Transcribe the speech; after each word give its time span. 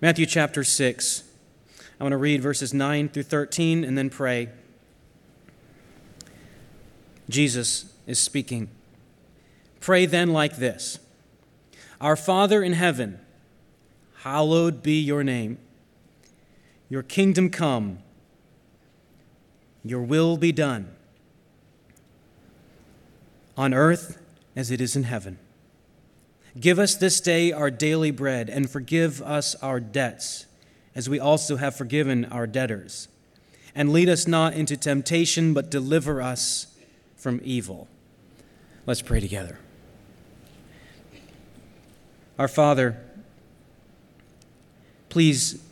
Matthew 0.00 0.26
chapter 0.26 0.62
6. 0.62 1.24
I 1.98 2.04
want 2.04 2.12
to 2.12 2.18
read 2.18 2.40
verses 2.40 2.72
9 2.72 3.08
through 3.08 3.24
13 3.24 3.82
and 3.82 3.98
then 3.98 4.10
pray. 4.10 4.48
Jesus 7.28 7.92
is 8.06 8.20
speaking. 8.20 8.70
Pray 9.80 10.06
then 10.06 10.32
like 10.32 10.56
this 10.56 11.00
Our 12.00 12.14
Father 12.14 12.62
in 12.62 12.74
heaven, 12.74 13.18
hallowed 14.18 14.84
be 14.84 15.00
your 15.00 15.24
name. 15.24 15.58
Your 16.88 17.02
kingdom 17.02 17.50
come, 17.50 17.98
your 19.84 20.02
will 20.02 20.36
be 20.36 20.52
done, 20.52 20.94
on 23.56 23.74
earth 23.74 24.22
as 24.54 24.70
it 24.70 24.80
is 24.80 24.94
in 24.94 25.02
heaven. 25.02 25.38
Give 26.58 26.78
us 26.78 26.96
this 26.96 27.20
day 27.20 27.52
our 27.52 27.70
daily 27.70 28.10
bread, 28.10 28.48
and 28.48 28.68
forgive 28.68 29.22
us 29.22 29.54
our 29.56 29.78
debts, 29.78 30.46
as 30.94 31.08
we 31.08 31.20
also 31.20 31.56
have 31.56 31.76
forgiven 31.76 32.24
our 32.26 32.46
debtors. 32.46 33.08
And 33.74 33.92
lead 33.92 34.08
us 34.08 34.26
not 34.26 34.54
into 34.54 34.76
temptation, 34.76 35.54
but 35.54 35.70
deliver 35.70 36.20
us 36.20 36.66
from 37.16 37.40
evil. 37.44 37.86
Let's 38.86 39.02
pray 39.02 39.20
together. 39.20 39.58
Our 42.38 42.48
Father, 42.48 42.96
please, 45.10 45.62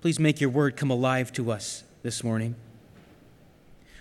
please 0.00 0.18
make 0.18 0.40
your 0.40 0.50
word 0.50 0.76
come 0.76 0.90
alive 0.90 1.32
to 1.34 1.50
us 1.50 1.84
this 2.02 2.22
morning. 2.22 2.54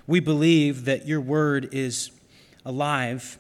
We 0.06 0.20
believe 0.22 0.86
that 0.86 1.08
your 1.08 1.20
word 1.20 1.70
is 1.74 2.12
alive 2.66 3.38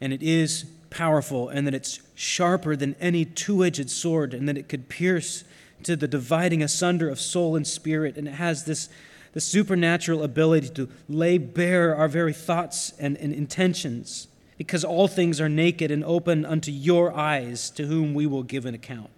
and 0.00 0.12
it 0.12 0.22
is 0.22 0.64
powerful 0.90 1.48
and 1.48 1.66
that 1.66 1.74
it's 1.74 2.00
sharper 2.14 2.76
than 2.76 2.94
any 3.00 3.24
two 3.24 3.64
edged 3.64 3.90
sword 3.90 4.34
and 4.34 4.48
that 4.48 4.58
it 4.58 4.68
could 4.68 4.88
pierce 4.88 5.44
to 5.84 5.96
the 5.96 6.08
dividing 6.08 6.62
asunder 6.62 7.08
of 7.08 7.18
soul 7.18 7.56
and 7.56 7.66
spirit 7.66 8.16
and 8.16 8.28
it 8.28 8.34
has 8.34 8.64
this 8.64 8.88
the 9.32 9.40
supernatural 9.40 10.22
ability 10.22 10.68
to 10.70 10.88
lay 11.08 11.38
bare 11.38 11.94
our 11.94 12.08
very 12.08 12.32
thoughts 12.32 12.92
and, 12.98 13.16
and 13.18 13.32
intentions 13.32 14.26
because 14.58 14.84
all 14.84 15.08
things 15.08 15.40
are 15.40 15.48
naked 15.48 15.90
and 15.90 16.04
open 16.04 16.44
unto 16.44 16.70
your 16.70 17.16
eyes, 17.16 17.70
to 17.70 17.86
whom 17.86 18.12
we 18.12 18.26
will 18.26 18.42
give 18.42 18.66
an 18.66 18.74
account. 18.74 19.08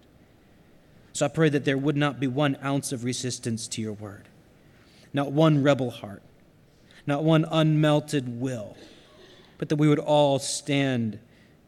So 1.11 1.25
I 1.25 1.29
pray 1.29 1.49
that 1.49 1.65
there 1.65 1.77
would 1.77 1.97
not 1.97 2.17
be 2.17 2.27
one 2.27 2.57
ounce 2.63 2.93
of 2.93 3.03
resistance 3.03 3.67
to 3.69 3.81
your 3.81 3.91
word, 3.91 4.29
not 5.11 5.33
one 5.33 5.61
rebel 5.61 5.91
heart, 5.91 6.21
not 7.05 7.25
one 7.25 7.43
unmelted 7.43 8.39
will, 8.39 8.77
but 9.57 9.67
that 9.67 9.75
we 9.75 9.89
would 9.89 9.99
all 9.99 10.39
stand 10.39 11.19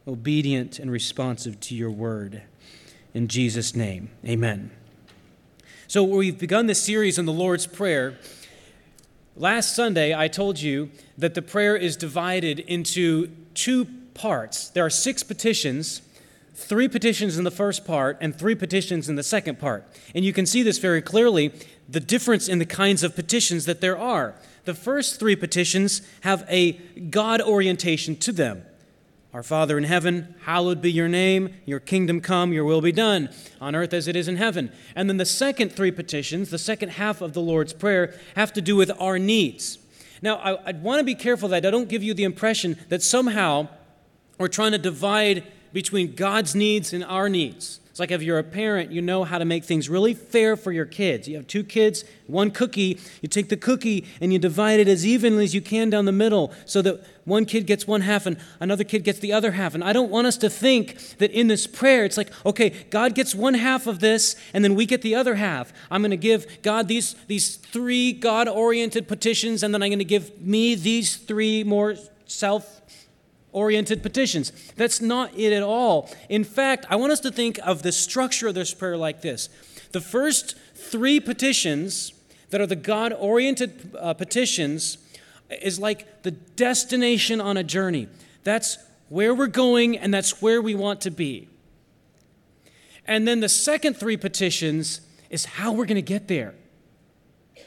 obedient 0.06 0.78
and 0.78 0.90
responsive 0.90 1.58
to 1.60 1.74
your 1.74 1.90
word. 1.90 2.42
In 3.14 3.28
Jesus' 3.28 3.74
name, 3.74 4.10
amen. 4.24 4.70
So, 5.88 6.02
we've 6.02 6.38
begun 6.38 6.66
this 6.66 6.82
series 6.82 7.18
on 7.18 7.26
the 7.26 7.32
Lord's 7.32 7.66
Prayer. 7.66 8.18
Last 9.36 9.74
Sunday, 9.76 10.14
I 10.14 10.28
told 10.28 10.60
you 10.60 10.90
that 11.18 11.34
the 11.34 11.42
prayer 11.42 11.76
is 11.76 11.96
divided 11.96 12.60
into 12.60 13.28
two 13.54 13.86
parts. 14.14 14.68
There 14.68 14.84
are 14.84 14.90
six 14.90 15.22
petitions, 15.22 16.02
three 16.54 16.88
petitions 16.88 17.36
in 17.36 17.44
the 17.44 17.50
first 17.50 17.84
part, 17.84 18.16
and 18.20 18.36
three 18.36 18.54
petitions 18.54 19.08
in 19.08 19.16
the 19.16 19.22
second 19.22 19.58
part. 19.58 19.86
And 20.14 20.24
you 20.24 20.32
can 20.32 20.46
see 20.46 20.62
this 20.62 20.78
very 20.78 21.02
clearly 21.02 21.52
the 21.88 22.00
difference 22.00 22.48
in 22.48 22.58
the 22.58 22.66
kinds 22.66 23.02
of 23.02 23.14
petitions 23.14 23.66
that 23.66 23.80
there 23.80 23.98
are. 23.98 24.34
The 24.64 24.74
first 24.74 25.20
three 25.20 25.36
petitions 25.36 26.02
have 26.22 26.44
a 26.48 26.72
God 27.10 27.40
orientation 27.40 28.16
to 28.16 28.32
them. 28.32 28.64
Our 29.36 29.42
Father 29.42 29.76
in 29.76 29.84
heaven, 29.84 30.34
hallowed 30.44 30.80
be 30.80 30.90
your 30.90 31.08
name, 31.08 31.50
your 31.66 31.78
kingdom 31.78 32.22
come, 32.22 32.54
your 32.54 32.64
will 32.64 32.80
be 32.80 32.90
done, 32.90 33.28
on 33.60 33.74
earth 33.74 33.92
as 33.92 34.08
it 34.08 34.16
is 34.16 34.28
in 34.28 34.36
heaven. 34.36 34.72
And 34.94 35.10
then 35.10 35.18
the 35.18 35.26
second 35.26 35.72
three 35.72 35.90
petitions, 35.90 36.48
the 36.48 36.56
second 36.56 36.92
half 36.92 37.20
of 37.20 37.34
the 37.34 37.42
Lord's 37.42 37.74
Prayer, 37.74 38.18
have 38.34 38.54
to 38.54 38.62
do 38.62 38.76
with 38.76 38.90
our 38.98 39.18
needs. 39.18 39.76
Now, 40.22 40.36
I, 40.36 40.72
would 40.72 40.82
want 40.82 41.00
to 41.00 41.04
be 41.04 41.14
careful 41.14 41.50
that 41.50 41.66
I 41.66 41.70
don't 41.70 41.90
give 41.90 42.02
you 42.02 42.14
the 42.14 42.24
impression 42.24 42.78
that 42.88 43.02
somehow 43.02 43.68
we're 44.38 44.48
trying 44.48 44.72
to 44.72 44.78
divide 44.78 45.44
between 45.70 46.14
God's 46.14 46.54
needs 46.54 46.94
and 46.94 47.04
our 47.04 47.28
needs. 47.28 47.80
It's 47.96 48.00
like 48.00 48.10
if 48.10 48.22
you're 48.22 48.38
a 48.38 48.44
parent, 48.44 48.92
you 48.92 49.00
know 49.00 49.24
how 49.24 49.38
to 49.38 49.46
make 49.46 49.64
things 49.64 49.88
really 49.88 50.12
fair 50.12 50.54
for 50.54 50.70
your 50.70 50.84
kids. 50.84 51.26
You 51.28 51.36
have 51.36 51.46
two 51.46 51.64
kids, 51.64 52.04
one 52.26 52.50
cookie. 52.50 53.00
You 53.22 53.28
take 53.30 53.48
the 53.48 53.56
cookie 53.56 54.04
and 54.20 54.34
you 54.34 54.38
divide 54.38 54.80
it 54.80 54.86
as 54.86 55.06
evenly 55.06 55.44
as 55.44 55.54
you 55.54 55.62
can 55.62 55.88
down 55.88 56.04
the 56.04 56.12
middle 56.12 56.52
so 56.66 56.82
that 56.82 57.02
one 57.24 57.46
kid 57.46 57.66
gets 57.66 57.86
one 57.86 58.02
half 58.02 58.26
and 58.26 58.36
another 58.60 58.84
kid 58.84 59.02
gets 59.02 59.20
the 59.20 59.32
other 59.32 59.52
half. 59.52 59.74
And 59.74 59.82
I 59.82 59.94
don't 59.94 60.10
want 60.10 60.26
us 60.26 60.36
to 60.36 60.50
think 60.50 61.16
that 61.16 61.30
in 61.30 61.46
this 61.46 61.66
prayer, 61.66 62.04
it's 62.04 62.18
like, 62.18 62.30
okay, 62.44 62.68
God 62.90 63.14
gets 63.14 63.34
one 63.34 63.54
half 63.54 63.86
of 63.86 64.00
this 64.00 64.36
and 64.52 64.62
then 64.62 64.74
we 64.74 64.84
get 64.84 65.00
the 65.00 65.14
other 65.14 65.36
half. 65.36 65.72
I'm 65.90 66.02
going 66.02 66.10
to 66.10 66.18
give 66.18 66.60
God 66.60 66.88
these, 66.88 67.14
these 67.28 67.56
three 67.56 68.12
God 68.12 68.46
oriented 68.46 69.08
petitions 69.08 69.62
and 69.62 69.72
then 69.72 69.82
I'm 69.82 69.88
going 69.88 70.00
to 70.00 70.04
give 70.04 70.38
me 70.42 70.74
these 70.74 71.16
three 71.16 71.64
more 71.64 71.94
self 72.26 72.82
oriented 73.56 74.02
petitions. 74.02 74.52
That's 74.76 75.00
not 75.00 75.34
it 75.34 75.50
at 75.50 75.62
all. 75.62 76.10
In 76.28 76.44
fact, 76.44 76.84
I 76.90 76.96
want 76.96 77.10
us 77.10 77.20
to 77.20 77.30
think 77.30 77.58
of 77.64 77.82
the 77.82 77.90
structure 77.90 78.48
of 78.48 78.54
this 78.54 78.74
prayer 78.74 78.98
like 78.98 79.22
this 79.22 79.48
the 79.92 80.00
first 80.00 80.56
three 80.74 81.18
petitions 81.18 82.12
that 82.50 82.60
are 82.60 82.66
the 82.66 82.76
God 82.76 83.14
oriented 83.14 83.96
uh, 83.98 84.12
petitions 84.12 84.98
is 85.62 85.78
like 85.78 86.22
the 86.22 86.32
destination 86.32 87.40
on 87.40 87.56
a 87.56 87.64
journey. 87.64 88.08
That's 88.44 88.76
where 89.08 89.34
we're 89.34 89.46
going 89.46 89.96
and 89.96 90.12
that's 90.12 90.42
where 90.42 90.60
we 90.60 90.74
want 90.74 91.00
to 91.02 91.10
be. 91.10 91.48
And 93.06 93.26
then 93.26 93.40
the 93.40 93.48
second 93.48 93.94
three 93.94 94.18
petitions 94.18 95.00
is 95.30 95.46
how 95.46 95.72
we're 95.72 95.86
going 95.86 95.96
to 95.96 96.02
get 96.02 96.28
there. 96.28 96.54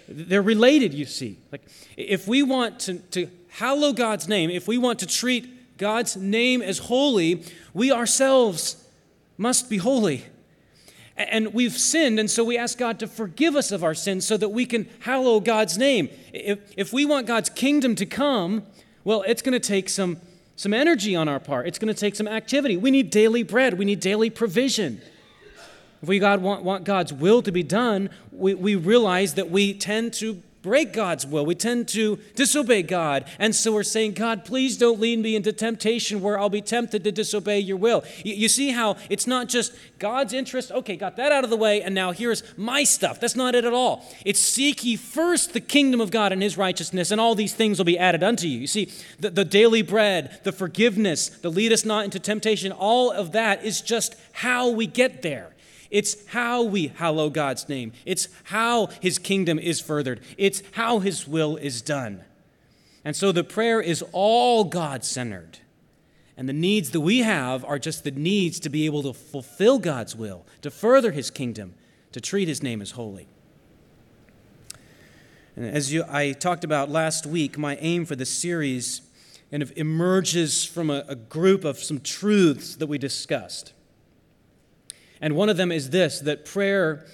They're 0.07 0.41
related, 0.41 0.94
you 0.94 1.06
see. 1.06 1.39
Like, 1.51 1.67
if 1.97 2.27
we 2.27 2.44
want 2.44 2.79
to, 2.81 3.00
to 3.11 3.29
hallow 3.50 3.94
God's 3.94 4.27
name, 4.27 4.50
if 4.50 4.67
we 4.67 4.77
want 4.77 5.00
to 5.00 5.07
treat 5.07 5.58
God's 5.79 6.17
name 6.17 6.62
is 6.62 6.78
holy, 6.78 7.44
we 7.73 7.91
ourselves 7.91 8.85
must 9.38 9.69
be 9.69 9.78
holy. 9.78 10.25
And 11.16 11.53
we've 11.53 11.78
sinned, 11.78 12.19
and 12.19 12.29
so 12.29 12.44
we 12.44 12.57
ask 12.57 12.78
God 12.78 13.00
to 13.00 13.07
forgive 13.07 13.56
us 13.56 13.72
of 13.72 13.84
our 13.84 13.94
sins 13.94 14.28
so 14.28 14.35
that 14.38 14.50
we 14.50 14.66
can 14.66 14.89
hallow 15.00 15.39
God's 15.39 15.78
name. 15.78 16.09
If, 16.34 16.59
if 16.78 16.94
we 16.94 17.06
want 17.06 17.28
God's 17.28 17.50
kingdom 17.50 17.95
to 17.95 18.06
come, 18.06 18.63
well, 19.06 19.23
it's 19.25 19.41
going 19.41 19.53
to 19.53 19.66
take 19.66 19.88
some, 19.88 20.18
some 20.57 20.73
energy 20.73 21.16
on 21.16 21.29
our 21.29 21.39
part. 21.39 21.66
It's 21.66 21.79
going 21.79 21.94
to 21.94 22.00
take 22.00 22.16
some 22.16 22.28
activity. 22.28 22.75
We 22.75 22.91
need 22.91 23.09
daily 23.09 23.44
bread, 23.44 23.78
we 23.78 23.85
need 23.85 24.01
daily 24.01 24.29
provision. 24.29 25.01
If 26.01 26.09
we 26.09 26.19
God 26.19 26.41
want, 26.41 26.63
want 26.63 26.84
God's 26.84 27.13
will 27.13 27.41
to 27.41 27.51
be 27.53 27.63
done, 27.63 28.09
we, 28.34 28.53
we 28.53 28.75
realize 28.75 29.35
that 29.35 29.50
we 29.50 29.73
tend 29.73 30.13
to 30.16 30.41
break 30.69 30.94
God's 30.94 31.25
will. 31.25 31.47
We 31.47 31.56
tend 31.56 31.88
to 31.90 32.19
disobey 32.35 32.84
God. 32.84 33.25
And 33.40 33.56
so 33.56 33.72
we're 33.72 33.81
saying, 33.81 34.13
God, 34.13 34.46
please 34.46 34.78
don't 34.78 35.00
lead 35.00 35.18
me 35.18 35.35
into 35.35 35.52
temptation 35.52 36.22
where 36.22 36.38
I'll 36.38 36.47
be 36.47 36.62
tempted 36.62 37.03
to 37.06 37.12
disobey 37.12 37.57
your 37.57 37.78
will. 37.78 38.03
You, 38.24 38.47
see 38.47 38.69
how 38.69 38.96
it's 39.09 39.25
not 39.25 39.50
just 39.50 39.74
God's 39.97 40.31
interest, 40.31 40.72
okay, 40.72 40.96
got 40.96 41.16
that 41.16 41.31
out 41.31 41.44
of 41.44 41.50
the 41.50 41.57
way, 41.57 41.81
and 41.81 41.96
now 41.96 42.12
here's 42.12 42.44
my 42.56 42.84
stuff. 42.84 43.19
That's 43.19 43.35
not 43.35 43.56
it 43.56 43.66
at 43.66 43.74
all. 43.74 44.06
It's 44.24 44.40
seek 44.40 44.84
ye 44.84 44.96
first 44.96 45.53
the 45.53 45.59
kingdom 45.59 46.02
of 46.02 46.12
God 46.12 46.31
and 46.31 46.44
his 46.44 46.56
righteousness, 46.56 47.09
and 47.09 47.19
all 47.19 47.34
these 47.34 47.56
things 47.56 47.80
will 47.80 47.86
be 47.86 47.97
added 47.97 48.22
unto 48.22 48.47
you. 48.47 48.59
You 48.59 48.68
see, 48.68 48.91
the, 49.19 49.31
the 49.31 49.46
daily 49.46 49.81
bread, 49.81 50.40
the 50.44 50.51
forgiveness, 50.51 51.30
the 51.30 51.50
lead 51.50 51.74
us 51.74 51.84
not 51.84 52.06
into 52.06 52.19
temptation, 52.19 52.72
all 52.72 53.09
of 53.09 53.31
that 53.31 53.66
is 53.66 53.81
just 53.81 54.13
how 54.34 54.69
we 54.69 54.86
get 54.86 55.24
there. 55.24 55.50
It's 55.89 56.25
how 56.27 56.63
we 56.63 56.88
hallow 56.88 57.29
God's 57.29 57.67
name. 57.67 57.94
It's 58.05 58.27
how 58.44 58.88
his 59.01 59.17
kingdom 59.17 59.57
is 59.57 59.79
furthered. 59.79 60.22
It's 60.38 60.61
how 60.73 61.00
his 61.00 61.27
will 61.27 61.57
is 61.57 61.81
done. 61.81 62.23
And 63.03 63.16
so 63.16 63.31
the 63.31 63.44
prayer 63.44 63.81
is 63.81 64.03
all 64.11 64.66
God 64.66 65.03
centered. 65.03 65.59
And 66.38 66.47
the 66.47 66.53
needs 66.53 66.91
that 66.91 67.01
we 67.01 67.19
have 67.19 67.66
are 67.66 67.79
just 67.79 68.03
the 68.03 68.11
needs 68.11 68.59
to 68.61 68.69
be 68.69 68.85
able 68.85 69.03
to 69.03 69.13
fulfill 69.13 69.79
God's 69.79 70.16
will, 70.16 70.45
to 70.61 70.72
further 70.72 71.11
his 71.11 71.31
kingdom, 71.31 71.73
to 72.12 72.21
treat 72.21 72.47
his 72.47 72.63
name 72.63 72.81
as 72.81 72.91
holy. 72.91 73.27
And 75.56 75.65
as 75.65 75.91
you, 75.91 76.06
I 76.07 76.31
talked 76.31 76.63
about 76.63 76.89
last 76.89 77.25
week, 77.25 77.57
my 77.57 77.75
aim 77.77 78.06
for 78.06 78.15
this 78.15 78.30
series 78.30 79.01
kind 79.51 79.63
of 79.63 79.74
emerges 79.75 80.63
from 80.63 80.89
a, 80.89 81.03
a 81.07 81.15
group 81.15 81.65
of 81.65 81.80
some 81.80 82.00
truths 82.00 82.75
that 82.75 82.88
we 82.88 82.97
discussed. 82.97 83.74
And 85.21 85.36
one 85.36 85.50
of 85.50 85.57
them 85.57 85.71
is 85.71 85.89
this 85.89 86.19
that 86.21 86.45
prayer 86.45 87.06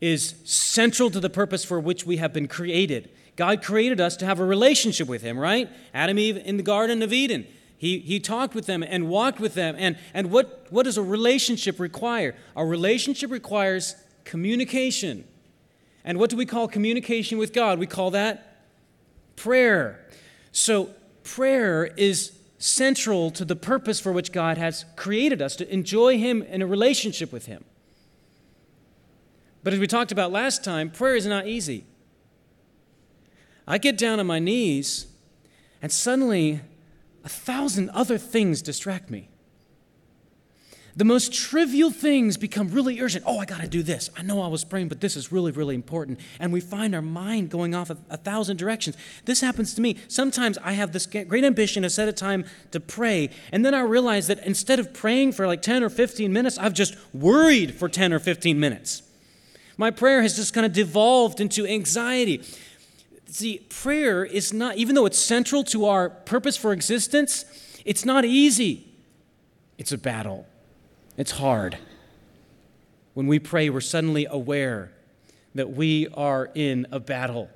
is 0.00 0.34
central 0.44 1.10
to 1.10 1.20
the 1.20 1.30
purpose 1.30 1.64
for 1.64 1.78
which 1.78 2.04
we 2.04 2.16
have 2.16 2.32
been 2.32 2.48
created. 2.48 3.08
God 3.36 3.62
created 3.62 4.00
us 4.00 4.16
to 4.16 4.26
have 4.26 4.40
a 4.40 4.44
relationship 4.44 5.08
with 5.08 5.22
Him, 5.22 5.38
right? 5.38 5.68
Adam 5.94 6.18
Eve 6.18 6.36
in 6.36 6.56
the 6.56 6.62
Garden 6.62 7.02
of 7.02 7.12
Eden. 7.12 7.46
He, 7.78 7.98
he 7.98 8.20
talked 8.20 8.54
with 8.54 8.66
them 8.66 8.84
and 8.84 9.08
walked 9.08 9.40
with 9.40 9.54
them. 9.54 9.74
And, 9.76 9.98
and 10.14 10.30
what, 10.30 10.66
what 10.70 10.84
does 10.84 10.98
a 10.98 11.02
relationship 11.02 11.80
require? 11.80 12.36
A 12.54 12.64
relationship 12.64 13.30
requires 13.30 13.96
communication. 14.24 15.24
And 16.04 16.18
what 16.18 16.30
do 16.30 16.36
we 16.36 16.46
call 16.46 16.68
communication 16.68 17.38
with 17.38 17.52
God? 17.52 17.78
We 17.78 17.86
call 17.86 18.12
that 18.12 18.66
prayer. 19.34 20.04
So, 20.52 20.90
prayer 21.24 21.86
is 21.86 22.32
central 22.62 23.32
to 23.32 23.44
the 23.44 23.56
purpose 23.56 23.98
for 23.98 24.12
which 24.12 24.30
God 24.30 24.56
has 24.56 24.84
created 24.94 25.42
us 25.42 25.56
to 25.56 25.72
enjoy 25.72 26.16
Him 26.16 26.42
in 26.42 26.62
a 26.62 26.66
relationship 26.66 27.32
with 27.32 27.46
Him. 27.46 27.64
But 29.64 29.72
as 29.72 29.80
we 29.80 29.88
talked 29.88 30.12
about 30.12 30.30
last 30.30 30.62
time, 30.62 30.88
prayer 30.88 31.16
is 31.16 31.26
not 31.26 31.48
easy. 31.48 31.84
I 33.66 33.78
get 33.78 33.98
down 33.98 34.20
on 34.20 34.26
my 34.26 34.38
knees, 34.38 35.06
and 35.80 35.90
suddenly 35.90 36.60
a 37.24 37.28
thousand 37.28 37.90
other 37.90 38.16
things 38.16 38.62
distract 38.62 39.10
me. 39.10 39.28
The 40.94 41.04
most 41.04 41.32
trivial 41.32 41.90
things 41.90 42.36
become 42.36 42.68
really 42.68 43.00
urgent. 43.00 43.24
Oh, 43.26 43.38
I 43.38 43.46
got 43.46 43.62
to 43.62 43.66
do 43.66 43.82
this. 43.82 44.10
I 44.14 44.22
know 44.22 44.42
I 44.42 44.48
was 44.48 44.62
praying, 44.62 44.88
but 44.88 45.00
this 45.00 45.16
is 45.16 45.32
really, 45.32 45.50
really 45.50 45.74
important. 45.74 46.20
And 46.38 46.52
we 46.52 46.60
find 46.60 46.94
our 46.94 47.00
mind 47.00 47.48
going 47.48 47.74
off 47.74 47.88
a, 47.88 47.96
a, 48.10 48.18
thousand 48.18 48.58
directions. 48.58 48.96
This 49.24 49.40
happens 49.40 49.72
to 49.74 49.80
me. 49.80 49.96
Sometimes 50.08 50.58
I 50.58 50.72
have 50.72 50.92
this 50.92 51.06
great 51.06 51.44
ambition 51.44 51.82
to 51.84 51.90
set 51.90 52.08
a 52.08 52.12
time 52.12 52.44
to 52.72 52.80
pray, 52.80 53.30
and 53.52 53.64
then 53.64 53.72
I 53.72 53.80
realize 53.80 54.26
that 54.26 54.44
instead 54.44 54.78
of 54.78 54.92
praying 54.92 55.32
for 55.32 55.46
like 55.46 55.62
10 55.62 55.82
or 55.82 55.88
15 55.88 56.30
minutes, 56.30 56.58
I've 56.58 56.74
just 56.74 56.94
worried 57.14 57.74
for 57.74 57.88
10 57.88 58.12
or 58.12 58.18
15 58.18 58.60
minutes. 58.60 59.02
My 59.78 59.90
prayer 59.90 60.20
has 60.20 60.36
just 60.36 60.52
kind 60.52 60.66
of 60.66 60.74
devolved 60.74 61.40
into 61.40 61.66
anxiety. 61.66 62.44
See, 63.26 63.60
prayer 63.70 64.26
is 64.26 64.52
not, 64.52 64.76
even 64.76 64.94
though 64.94 65.06
it's 65.06 65.18
central 65.18 65.64
to 65.64 65.86
our 65.86 66.10
purpose 66.10 66.58
for 66.58 66.74
existence, 66.74 67.46
it's 67.86 68.04
not 68.04 68.26
easy. 68.26 68.92
It's 69.78 69.90
a 69.90 69.98
battle. 69.98 70.46
It's 71.16 71.32
hard. 71.32 71.78
When 73.14 73.26
we 73.26 73.38
pray, 73.38 73.68
we're 73.68 73.80
suddenly 73.80 74.26
aware 74.28 74.92
that 75.54 75.70
we 75.70 76.08
are 76.14 76.50
in 76.54 76.86
a 76.90 76.98
battle. 76.98 77.50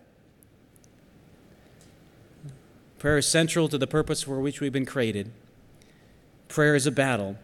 Prayer 2.99 3.19
is 3.19 3.27
central 3.27 3.69
to 3.69 3.79
the 3.79 3.87
purpose 3.87 4.23
for 4.23 4.41
which 4.41 4.61
we've 4.61 4.73
been 4.73 4.87
created. 4.87 5.31
Prayer 6.49 6.75
is 6.75 6.87
a 6.87 6.91
battle. 6.91 7.37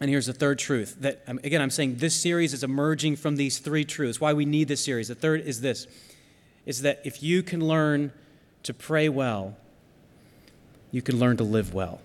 And 0.00 0.10
here's 0.10 0.26
the 0.26 0.32
third 0.32 0.58
truth 0.58 0.96
that, 1.00 1.22
um, 1.26 1.38
again, 1.44 1.62
I'm 1.62 1.70
saying 1.70 1.96
this 1.96 2.20
series 2.20 2.52
is 2.52 2.64
emerging 2.64 3.16
from 3.16 3.36
these 3.36 3.58
three 3.58 3.84
truths. 3.84 4.20
Why 4.20 4.32
we 4.32 4.44
need 4.44 4.68
this 4.68 4.84
series. 4.84 5.08
The 5.08 5.14
third 5.14 5.42
is 5.42 5.60
this 5.60 5.86
is 6.66 6.82
that 6.82 7.00
if 7.04 7.22
you 7.22 7.42
can 7.42 7.66
learn 7.66 8.10
to 8.62 8.72
pray 8.72 9.08
well, 9.08 9.54
you 10.90 11.02
can 11.02 11.18
learn 11.18 11.36
to 11.36 11.44
live 11.44 11.74
well. 11.74 12.00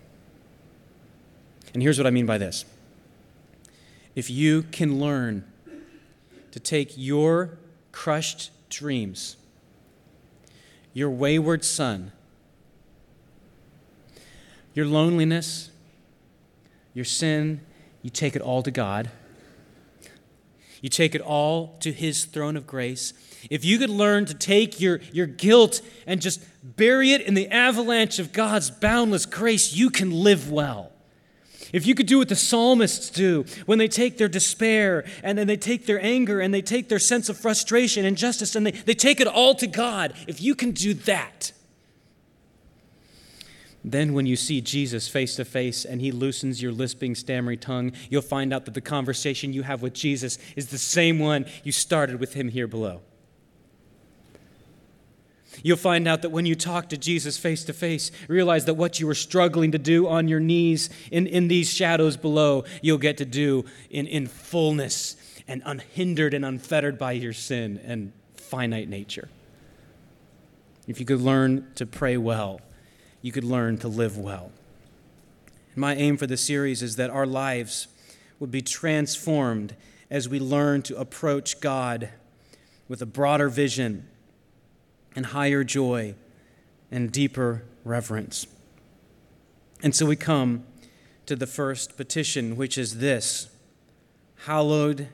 And 1.74 1.81
here's 1.81 1.97
what 1.97 2.06
I 2.06 2.09
mean 2.09 2.25
by 2.25 2.38
this 2.38 2.65
if 4.19 4.30
you 4.30 4.63
can 4.63 5.00
learn 5.00 5.45
to 6.51 6.60
take 6.60 6.92
your 6.98 7.57
crushed 7.94 8.51
dreams, 8.69 9.38
your 10.92 11.10
wayward 11.10 11.63
son, 11.63 12.12
your 14.74 14.86
loneliness, 14.86 15.69
your 16.94 17.06
sin, 17.06 17.62
you 18.01 18.10
take 18.10 18.36
it 18.36 18.42
all 18.42 18.62
to 18.62 18.71
God. 18.71 19.10
You 20.81 20.89
take 20.89 21.15
it 21.15 21.22
all 21.22 21.77
to 21.80 21.94
His 21.94 22.25
throne 22.25 22.57
of 22.57 22.68
grace. 22.68 23.13
If 23.50 23.63
you 23.63 23.80
could 23.80 23.89
learn 23.89 24.25
to 24.25 24.33
take 24.33 24.81
your, 24.81 25.00
your 25.13 25.27
guilt 25.27 25.80
and 26.06 26.22
just 26.22 26.44
bury 26.62 27.13
it 27.13 27.22
in 27.22 27.36
the 27.36 27.48
avalanche 27.48 28.19
of 28.19 28.33
God's 28.33 28.69
boundless 28.69 29.25
grace, 29.25 29.74
you 29.74 29.89
can 29.89 30.12
live 30.12 30.51
well. 30.51 30.92
If 31.71 31.86
you 31.86 31.95
could 31.95 32.07
do 32.07 32.18
what 32.18 32.30
the 32.30 32.36
psalmists 32.36 33.10
do 33.10 33.45
when 33.66 33.80
they 33.80 33.88
take 33.88 34.18
their 34.18 34.27
despair 34.27 35.06
and 35.24 35.38
then 35.38 35.48
they 35.48 35.57
take 35.57 35.86
their 35.86 36.04
anger 36.04 36.39
and 36.39 36.54
they 36.54 36.62
take 36.62 36.89
their 36.89 37.00
sense 37.00 37.30
of 37.30 37.38
frustration 37.38 38.06
and 38.06 38.18
justice 38.18 38.56
and 38.56 38.66
they, 38.66 38.71
they 38.71 38.94
take 38.94 39.19
it 39.19 39.27
all 39.27 39.56
to 39.56 39.68
God, 39.68 40.13
if 40.27 40.42
you 40.42 40.56
can 40.56 40.71
do 40.71 40.94
that, 40.94 41.51
then 43.83 44.13
when 44.13 44.25
you 44.25 44.36
see 44.36 44.62
Jesus 44.62 45.07
face 45.07 45.36
to 45.38 45.45
face 45.45 45.86
and 45.86 46.01
he 46.01 46.12
loosens 46.12 46.62
your 46.62 46.71
lisping, 46.71 47.16
stammering 47.16 47.60
tongue, 47.60 47.94
you'll 48.10 48.22
find 48.22 48.54
out 48.54 48.65
that 48.65 48.74
the 48.74 48.81
conversation 48.81 49.54
you 49.54 49.63
have 49.63 49.81
with 49.81 49.94
Jesus 49.94 50.38
is 50.56 50.68
the 50.68 50.77
same 50.77 51.19
one 51.19 51.45
you 51.63 51.72
started 51.72 52.19
with 52.19 52.33
him 52.33 52.50
here 52.50 52.68
below. 52.68 53.01
You'll 55.63 55.77
find 55.77 56.07
out 56.07 56.21
that 56.21 56.29
when 56.29 56.45
you 56.45 56.56
talk 56.56 56.89
to 56.89 56.97
Jesus 56.97 57.38
face 57.38 57.63
to 57.65 57.73
face, 57.73 58.11
realize 58.27 58.65
that 58.65 58.75
what 58.75 59.00
you 59.00 59.07
were 59.07 59.15
struggling 59.15 59.71
to 59.71 59.77
do 59.77 60.07
on 60.07 60.27
your 60.27 60.39
knees 60.39 60.89
in, 61.11 61.27
in 61.27 61.47
these 61.47 61.69
shadows 61.69 62.17
below, 62.17 62.63
you'll 62.81 62.97
get 62.97 63.17
to 63.17 63.25
do 63.25 63.65
in, 63.89 64.07
in 64.07 64.27
fullness 64.27 65.15
and 65.47 65.61
unhindered 65.65 66.33
and 66.33 66.45
unfettered 66.45 66.97
by 66.97 67.11
your 67.11 67.33
sin 67.33 67.79
and 67.83 68.13
finite 68.35 68.88
nature. 68.88 69.29
If 70.88 71.00
you 71.00 71.06
could 71.06 71.21
learn 71.21 71.67
to 71.75 71.85
pray 71.85 72.17
well, 72.17 72.62
you 73.21 73.31
could 73.31 73.44
learn 73.44 73.77
to 73.79 73.88
live 73.88 74.17
well. 74.17 74.51
My 75.75 75.95
aim 75.95 76.17
for 76.17 76.27
this 76.27 76.41
series 76.41 76.81
is 76.81 76.95
that 76.95 77.09
our 77.09 77.25
lives 77.25 77.88
would 78.39 78.51
be 78.51 78.62
transformed 78.62 79.75
as 80.09 80.27
we 80.27 80.39
learn 80.39 80.81
to 80.83 80.97
approach 80.97 81.59
God 81.59 82.09
with 82.88 83.01
a 83.01 83.05
broader 83.05 83.50
vision 83.50 84.07
and 85.19 85.25
higher 85.25 85.66
joy 85.66 86.16
and 86.89 87.12
deeper 87.12 87.66
reverence. 87.83 88.48
And 89.83 89.94
so 89.94 90.06
we 90.06 90.16
come 90.16 90.63
to 91.25 91.36
the 91.36 91.45
first 91.45 91.98
petition, 91.98 92.56
which 92.56 92.77
is 92.77 93.00
this 93.00 93.50
Hallowed, 94.45 95.10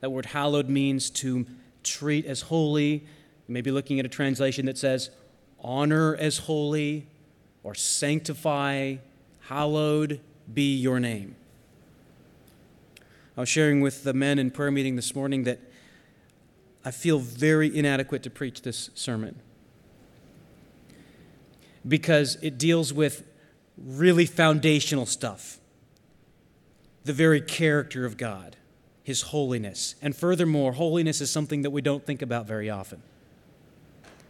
that 0.00 0.10
word 0.10 0.26
hallowed 0.26 0.68
means 0.68 1.08
to 1.08 1.46
treat 1.82 2.26
as 2.26 2.42
holy. 2.42 2.92
You 2.92 3.54
may 3.54 3.62
be 3.62 3.70
looking 3.70 3.98
at 3.98 4.04
a 4.04 4.10
translation 4.10 4.66
that 4.66 4.76
says 4.76 5.08
honor 5.60 6.14
as 6.16 6.36
holy 6.40 7.06
or 7.62 7.74
sanctify. 7.74 8.96
Hallowed 9.46 10.20
be 10.52 10.76
your 10.76 11.00
name. 11.00 11.36
I 13.34 13.40
was 13.40 13.48
sharing 13.48 13.80
with 13.80 14.04
the 14.04 14.12
men 14.12 14.38
in 14.38 14.50
prayer 14.50 14.70
meeting 14.70 14.96
this 14.96 15.14
morning 15.14 15.44
that 15.44 15.58
I 16.84 16.90
feel 16.90 17.18
very 17.18 17.76
inadequate 17.76 18.22
to 18.22 18.30
preach 18.30 18.62
this 18.62 18.90
sermon 18.94 19.40
because 21.86 22.36
it 22.42 22.58
deals 22.58 22.92
with 22.92 23.24
really 23.76 24.26
foundational 24.26 25.06
stuff 25.06 25.58
the 27.04 27.12
very 27.14 27.40
character 27.40 28.04
of 28.04 28.18
God, 28.18 28.56
His 29.02 29.22
holiness. 29.22 29.94
And 30.02 30.14
furthermore, 30.14 30.72
holiness 30.72 31.22
is 31.22 31.30
something 31.30 31.62
that 31.62 31.70
we 31.70 31.80
don't 31.80 32.04
think 32.04 32.20
about 32.20 32.46
very 32.46 32.68
often. 32.68 33.02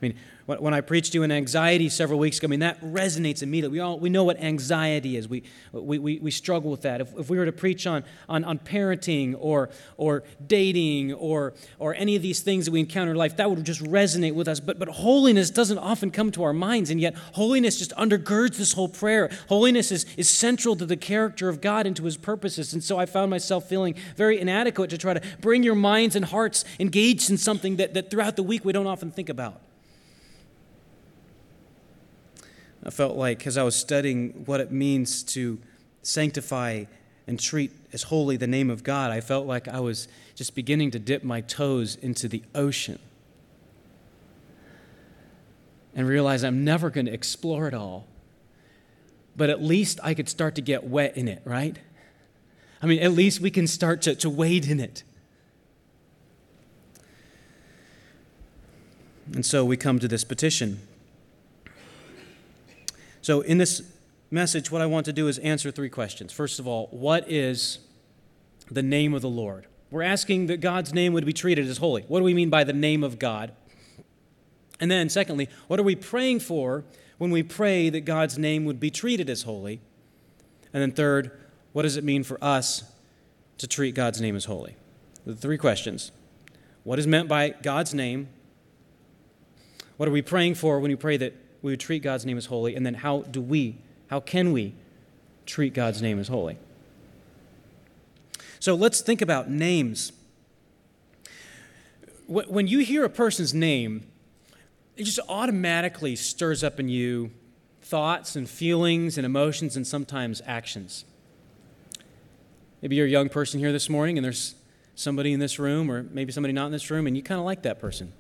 I 0.01 0.07
mean, 0.07 0.15
when 0.47 0.73
I 0.73 0.81
preached 0.81 1.13
to 1.13 1.19
you 1.19 1.25
in 1.25 1.31
anxiety 1.31 1.91
several 1.91 2.19
weeks 2.19 2.39
ago, 2.39 2.47
I 2.47 2.49
mean, 2.49 2.61
that 2.61 2.81
resonates 2.81 3.43
immediately. 3.43 3.79
We, 3.79 3.81
all, 3.81 3.99
we 3.99 4.09
know 4.09 4.25
what 4.25 4.41
anxiety 4.41 5.19
is. 5.19 5.29
We, 5.29 5.43
we, 5.73 5.99
we, 5.99 6.19
we 6.21 6.31
struggle 6.31 6.71
with 6.71 6.83
that. 6.83 7.03
If, 7.03 7.19
if 7.19 7.29
we 7.29 7.37
were 7.37 7.45
to 7.45 7.53
preach 7.53 7.87
on, 7.87 8.03
on, 8.31 8.45
on 8.45 8.59
parenting 8.59 9.35
or, 9.39 9.69
or 9.99 10.23
dating 10.47 11.13
or, 11.13 11.53
or 11.79 11.95
any 11.97 12.17
of 12.17 12.23
these 12.23 12.41
things 12.41 12.65
that 12.65 12.71
we 12.71 12.81
encounter 12.81 13.11
in 13.11 13.19
life, 13.19 13.37
that 13.37 13.51
would 13.51 13.63
just 13.65 13.83
resonate 13.83 14.35
with 14.35 14.49
us. 14.49 14.59
But, 14.59 14.79
but 14.79 14.89
holiness 14.89 15.51
doesn't 15.51 15.77
often 15.77 16.11
come 16.11 16.31
to 16.33 16.45
our 16.45 16.55
minds, 16.55 16.89
and 16.89 16.99
yet 16.99 17.15
holiness 17.33 17.79
just 17.79 17.91
undergirds 17.97 18.57
this 18.57 18.73
whole 18.73 18.89
prayer. 18.89 19.31
Holiness 19.51 19.93
is, 19.93 20.07
is 20.17 20.31
central 20.31 20.77
to 20.77 20.87
the 20.87 20.97
character 20.97 21.51
of 21.51 21.61
God 21.61 21.87
and 21.87 21.95
to 21.97 22.05
his 22.05 22.17
purposes. 22.17 22.73
And 22.73 22.83
so 22.83 22.99
I 22.99 23.05
found 23.05 23.31
myself 23.31 23.69
feeling 23.69 23.97
very 24.17 24.41
inadequate 24.41 24.89
to 24.91 24.99
try 24.99 25.13
to 25.13 25.21
bring 25.41 25.63
your 25.63 25.75
minds 25.75 26.17
and 26.17 26.25
hearts 26.25 26.65
engaged 26.81 27.29
in 27.29 27.37
something 27.37 27.77
that, 27.77 27.93
that 27.93 28.11
throughout 28.11 28.37
the 28.37 28.43
week 28.43 28.65
we 28.65 28.73
don't 28.73 28.87
often 28.87 29.11
think 29.11 29.29
about. 29.29 29.61
I 32.89 32.91
felt 32.91 33.19
like 33.19 33.47
as 33.47 33.59
I 33.59 33.65
was 33.65 33.77
studying 33.77 34.45
what 34.47 34.63
it 34.63 34.73
means 34.73 35.23
to 35.25 35.59
sanctify 36.01 36.87
and 37.27 37.39
treat 37.39 37.71
as 37.93 38.05
holy 38.05 38.39
the 38.39 38.47
name 38.47 38.71
of 38.71 38.83
God, 38.83 39.11
I 39.11 39.21
felt 39.21 39.47
like 39.47 39.69
I 39.69 39.79
was 39.79 40.09
just 40.35 40.55
beginning 40.55 40.93
to 40.93 40.99
dip 40.99 41.23
my 41.23 41.43
toes 41.43 41.97
into 41.97 42.29
the 42.29 42.43
ocean 42.55 42.99
and 45.95 46.09
realize 46.09 46.43
I'm 46.43 46.65
never 46.65 46.89
going 46.89 47.05
to 47.05 47.13
explore 47.13 47.69
it 47.69 47.75
all. 47.75 48.07
But 49.37 49.51
at 49.51 49.63
least 49.63 50.01
I 50.03 50.15
could 50.15 50.31
start 50.31 50.55
to 50.55 50.63
get 50.63 50.83
wet 50.83 51.15
in 51.15 51.29
it, 51.29 51.43
right? 51.45 51.77
I 52.81 52.87
mean, 52.87 53.03
at 53.03 53.13
least 53.13 53.39
we 53.39 53.51
can 53.51 53.67
start 53.67 54.01
to, 54.01 54.15
to 54.15 54.31
wade 54.31 54.65
in 54.65 54.81
it. 54.81 55.03
And 59.35 59.45
so 59.45 59.63
we 59.63 59.77
come 59.77 59.99
to 59.99 60.09
this 60.09 60.25
petition 60.25 60.88
so, 63.29 63.43
in 63.43 63.59
this 63.59 63.83
message, 64.31 64.71
what 64.71 64.81
I 64.81 64.87
want 64.87 65.05
to 65.05 65.13
do 65.13 65.29
is 65.29 65.39
answer 65.41 65.71
three 65.71 65.91
questions. 65.91 66.33
First 66.33 66.59
of 66.59 66.67
all, 66.67 66.87
what 66.91 67.31
is 67.31 67.79
the 68.71 68.83
name 68.83 69.13
of 69.13 69.21
the 69.21 69.29
Lord? 69.29 69.67
We're 69.91 70.01
asking 70.01 70.47
that 70.47 70.63
God's 70.63 70.95
name 70.95 71.13
would 71.13 71.27
be 71.27 71.35
treated 71.35 71.67
as 71.67 71.77
holy. 71.77 72.05
What 72.09 72.21
do 72.21 72.25
we 72.25 72.33
mean 72.33 72.49
by 72.49 72.65
the 72.65 72.73
name 72.73 73.05
of 73.05 73.19
God? 73.19 73.53
And 74.81 74.91
then, 74.91 75.11
secondly, 75.11 75.51
what 75.67 75.79
are 75.79 75.83
we 75.83 75.95
praying 75.95 76.41
for 76.41 76.85
when 77.19 77.31
we 77.31 77.43
pray 77.43 77.91
that 77.91 78.07
God's 78.07 78.39
name 78.39 78.65
would 78.65 78.81
be 78.81 78.91
treated 78.91 79.29
as 79.29 79.43
holy? 79.43 79.83
And 80.73 80.81
then, 80.81 80.93
third, 80.93 81.31
what 81.75 81.83
does 81.83 81.99
it 81.99 82.05
mean 82.05 82.25
for 82.25 82.43
us 82.43 82.91
to 83.59 83.67
treat 83.67 83.95
God's 83.95 84.23
name 84.23 84.37
as 84.37 84.47
holy? 84.47 84.75
The 85.27 85.37
three 85.37 85.59
questions. 85.59 86.13
What 86.83 86.99
is 86.99 87.07
meant 87.07 87.29
by 87.29 87.51
God's 87.51 87.93
name? 87.93 88.31
What 89.99 90.09
are 90.09 90.13
we 90.13 90.23
praying 90.23 90.55
for 90.55 90.81
when 90.81 90.91
we 90.91 90.97
pray 90.97 91.19
that 91.19 91.35
we 91.63 91.73
would 91.73 91.81
treat 91.81 92.03
God's 92.03 92.25
name 92.25 92.39
as 92.39 92.47
holy, 92.47 92.75
and 92.75 92.85
then 92.85 92.95
how 92.95 93.23
do 93.23 93.41
we, 93.41 93.79
how 94.09 94.21
can 94.21 94.53
we 94.53 94.75
treat 95.47 95.75
God's 95.75 96.01
name 96.01 96.19
as 96.19 96.29
holy? 96.29 96.59
So 98.61 98.75
let's 98.75 99.01
think 99.01 99.23
about 99.23 99.51
names. 99.51 100.13
when 102.27 102.67
you 102.67 102.81
hear 102.81 103.05
a 103.05 103.11
person's 103.11 103.55
name, 103.55 104.07
it 104.97 105.05
just 105.05 105.21
automatically 105.29 106.17
stirs 106.17 106.63
up 106.63 106.79
in 106.79 106.89
you 106.89 107.31
thoughts 107.81 108.37
and 108.37 108.49
feelings 108.49 109.17
and 109.17 109.25
emotions 109.25 109.77
and 109.77 109.87
sometimes 109.87 110.43
actions. 110.45 111.07
Maybe 112.83 112.97
you're 112.97 113.07
a 113.07 113.11
young 113.11 113.31
person 113.31 113.61
here 113.61 113.73
this 113.73 113.89
morning 113.89 114.19
and 114.19 114.25
there's 114.25 114.55
somebody 114.95 115.33
in 115.33 115.41
this 115.41 115.59
room, 115.59 115.91
or 115.91 116.03
maybe 116.03 116.33
somebody 116.33 116.53
not 116.53 116.67
in 116.67 116.73
this 116.73 116.91
room, 116.91 117.07
and 117.07 117.17
you 117.17 117.23
kind 117.23 117.39
of 117.39 117.45
like 117.45 117.63
that 117.63 117.81
person. 117.81 118.13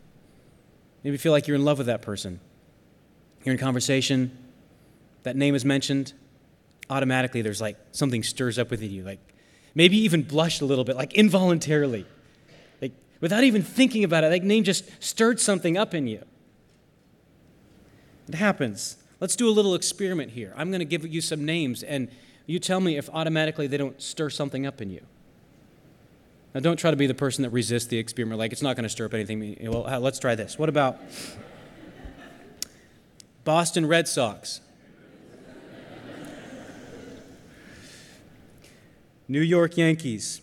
Maybe 1.02 1.16
feel 1.16 1.32
like 1.32 1.46
you're 1.48 1.56
in 1.56 1.64
love 1.64 1.78
with 1.78 1.88
that 1.88 2.02
person. 2.02 2.40
You're 3.44 3.54
in 3.54 3.58
conversation, 3.58 4.36
that 5.22 5.36
name 5.36 5.54
is 5.54 5.64
mentioned, 5.64 6.12
automatically 6.90 7.42
there's 7.42 7.60
like 7.60 7.76
something 7.92 8.22
stirs 8.22 8.58
up 8.58 8.70
within 8.70 8.90
you, 8.90 9.04
like 9.04 9.20
maybe 9.74 9.96
even 9.98 10.22
blushed 10.22 10.60
a 10.60 10.64
little 10.64 10.84
bit, 10.84 10.96
like 10.96 11.14
involuntarily. 11.14 12.06
Like 12.80 12.92
without 13.20 13.44
even 13.44 13.62
thinking 13.62 14.04
about 14.04 14.24
it, 14.24 14.30
that 14.30 14.42
name 14.42 14.64
just 14.64 14.84
stirred 15.02 15.40
something 15.40 15.76
up 15.76 15.94
in 15.94 16.06
you. 16.06 16.24
It 18.28 18.34
happens. 18.34 18.96
Let's 19.20 19.36
do 19.36 19.48
a 19.48 19.50
little 19.50 19.74
experiment 19.74 20.32
here. 20.32 20.52
I'm 20.56 20.70
going 20.70 20.80
to 20.80 20.84
give 20.84 21.06
you 21.06 21.20
some 21.20 21.44
names, 21.44 21.82
and 21.82 22.08
you 22.46 22.58
tell 22.58 22.80
me 22.80 22.96
if 22.96 23.08
automatically 23.10 23.66
they 23.66 23.76
don't 23.76 24.00
stir 24.00 24.30
something 24.30 24.66
up 24.66 24.80
in 24.80 24.90
you. 24.90 25.00
Now, 26.54 26.60
don't 26.60 26.76
try 26.76 26.90
to 26.90 26.96
be 26.96 27.06
the 27.06 27.14
person 27.14 27.42
that 27.42 27.50
resists 27.50 27.86
the 27.86 27.98
experiment, 27.98 28.38
like 28.38 28.52
it's 28.52 28.62
not 28.62 28.76
going 28.76 28.84
to 28.84 28.88
stir 28.88 29.06
up 29.06 29.14
anything. 29.14 29.56
Well, 29.62 30.00
let's 30.00 30.18
try 30.18 30.34
this. 30.34 30.58
What 30.58 30.68
about 30.68 31.00
Boston 33.48 33.86
Red 33.86 34.06
Sox? 34.06 34.60
New 39.26 39.40
York 39.40 39.78
Yankees. 39.78 40.42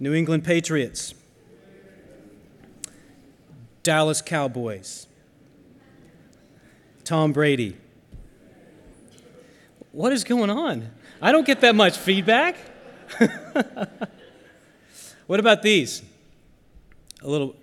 New 0.00 0.12
England 0.12 0.42
Patriots. 0.42 1.14
Dallas 3.84 4.20
Cowboys, 4.20 5.06
Tom 7.04 7.32
Brady. 7.32 7.76
What 9.92 10.12
is 10.12 10.24
going 10.24 10.50
on? 10.50 10.90
I 11.22 11.30
don't 11.30 11.46
get 11.46 11.60
that 11.60 11.76
much 11.76 11.96
feedback. 11.96 12.56
what 15.28 15.38
about 15.38 15.62
these? 15.62 16.02
A 17.22 17.28
little 17.28 17.54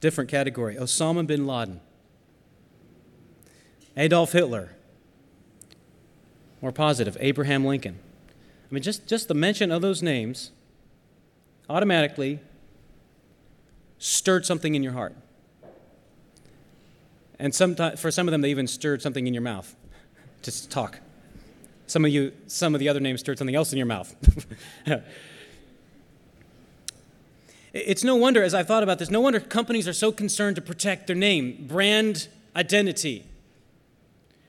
different 0.00 0.30
category 0.30 0.76
Osama 0.76 1.26
bin 1.26 1.46
Laden, 1.46 1.80
Adolf 3.96 4.32
Hitler. 4.32 4.70
More 6.62 6.72
positive, 6.72 7.16
Abraham 7.20 7.64
Lincoln. 7.64 7.98
I 8.70 8.74
mean, 8.74 8.82
just, 8.82 9.06
just 9.06 9.28
the 9.28 9.34
mention 9.34 9.72
of 9.72 9.80
those 9.80 10.02
names 10.02 10.50
automatically 11.70 12.40
stirred 13.98 14.44
something 14.44 14.74
in 14.74 14.82
your 14.82 14.92
heart. 14.92 15.14
And 17.38 17.54
sometimes, 17.54 17.98
for 17.98 18.10
some 18.10 18.28
of 18.28 18.32
them, 18.32 18.42
they 18.42 18.50
even 18.50 18.66
stirred 18.66 19.00
something 19.00 19.26
in 19.26 19.32
your 19.32 19.42
mouth 19.42 19.74
to 20.42 20.68
talk. 20.68 20.98
Some 21.86 22.04
of 22.04 22.10
you, 22.10 22.32
some 22.46 22.74
of 22.74 22.78
the 22.78 22.88
other 22.88 23.00
names 23.00 23.20
stirred 23.20 23.38
something 23.38 23.56
else 23.56 23.72
in 23.72 23.78
your 23.78 23.86
mouth. 23.86 24.14
it's 27.72 28.02
no 28.04 28.16
wonder, 28.16 28.42
as 28.42 28.54
I've 28.54 28.66
thought 28.66 28.82
about 28.82 28.98
this, 28.98 29.10
no 29.10 29.20
wonder 29.20 29.40
companies 29.40 29.86
are 29.86 29.92
so 29.92 30.10
concerned 30.10 30.56
to 30.56 30.62
protect 30.62 31.06
their 31.06 31.16
name, 31.16 31.66
brand 31.68 32.28
identity. 32.56 33.24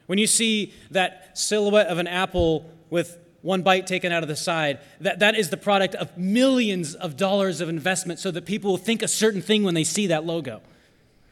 When 0.08 0.18
you 0.18 0.28
see 0.28 0.74
that 0.92 1.38
silhouette 1.38 1.88
of 1.88 1.98
an 1.98 2.08
apple 2.08 2.70
with 2.90 3.18
one 3.42 3.62
bite 3.62 3.88
taken 3.88 4.12
out 4.12 4.24
of 4.24 4.30
the 4.30 4.36
side, 4.36 4.80
that, 5.00 5.20
that 5.20 5.36
is 5.36 5.50
the 5.50 5.58
product 5.58 5.96
of 5.96 6.16
millions 6.18 6.96
of 6.96 7.18
dollars 7.18 7.62
of 7.62 7.70
investment 7.70 8.20
so 8.20 8.32
that 8.32 8.46
people 8.46 8.72
will 8.72 8.78
think 8.78 9.02
a 9.02 9.08
certain 9.08 9.42
thing 9.42 9.64
when 9.64 9.74
they 9.74 9.84
see 9.84 10.08
that 10.08 10.26
logo. 10.26 10.62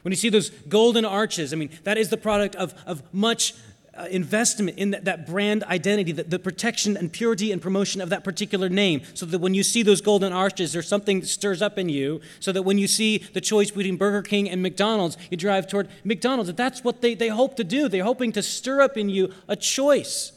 When 0.01 0.11
you 0.11 0.15
see 0.15 0.29
those 0.29 0.49
golden 0.49 1.05
arches, 1.05 1.53
I 1.53 1.57
mean, 1.57 1.69
that 1.83 1.97
is 1.97 2.09
the 2.09 2.17
product 2.17 2.55
of, 2.55 2.73
of 2.85 3.03
much 3.13 3.53
uh, 3.99 4.05
investment 4.05 4.77
in 4.77 4.91
that, 4.91 5.05
that 5.05 5.27
brand 5.27 5.63
identity, 5.65 6.11
the, 6.11 6.23
the 6.23 6.39
protection 6.39 6.95
and 6.95 7.11
purity 7.11 7.51
and 7.51 7.61
promotion 7.61 8.01
of 8.01 8.09
that 8.09 8.23
particular 8.23 8.69
name. 8.69 9.01
So 9.13 9.25
that 9.25 9.39
when 9.39 9.53
you 9.53 9.63
see 9.63 9.83
those 9.83 10.01
golden 10.01 10.31
arches, 10.31 10.73
there's 10.73 10.87
something 10.87 11.19
that 11.19 11.27
stirs 11.27 11.61
up 11.61 11.77
in 11.77 11.89
you. 11.89 12.21
So 12.39 12.51
that 12.51 12.63
when 12.63 12.77
you 12.77 12.87
see 12.87 13.19
the 13.33 13.41
choice 13.41 13.71
between 13.71 13.97
Burger 13.97 14.21
King 14.21 14.49
and 14.49 14.61
McDonald's, 14.61 15.17
you 15.29 15.37
drive 15.37 15.67
toward 15.67 15.89
McDonald's. 16.03 16.53
That's 16.53 16.83
what 16.83 17.01
they, 17.01 17.13
they 17.13 17.27
hope 17.27 17.55
to 17.57 17.63
do. 17.63 17.89
They're 17.89 18.03
hoping 18.03 18.31
to 18.33 18.41
stir 18.41 18.81
up 18.81 18.97
in 18.97 19.09
you 19.09 19.33
a 19.47 19.55
choice. 19.55 20.31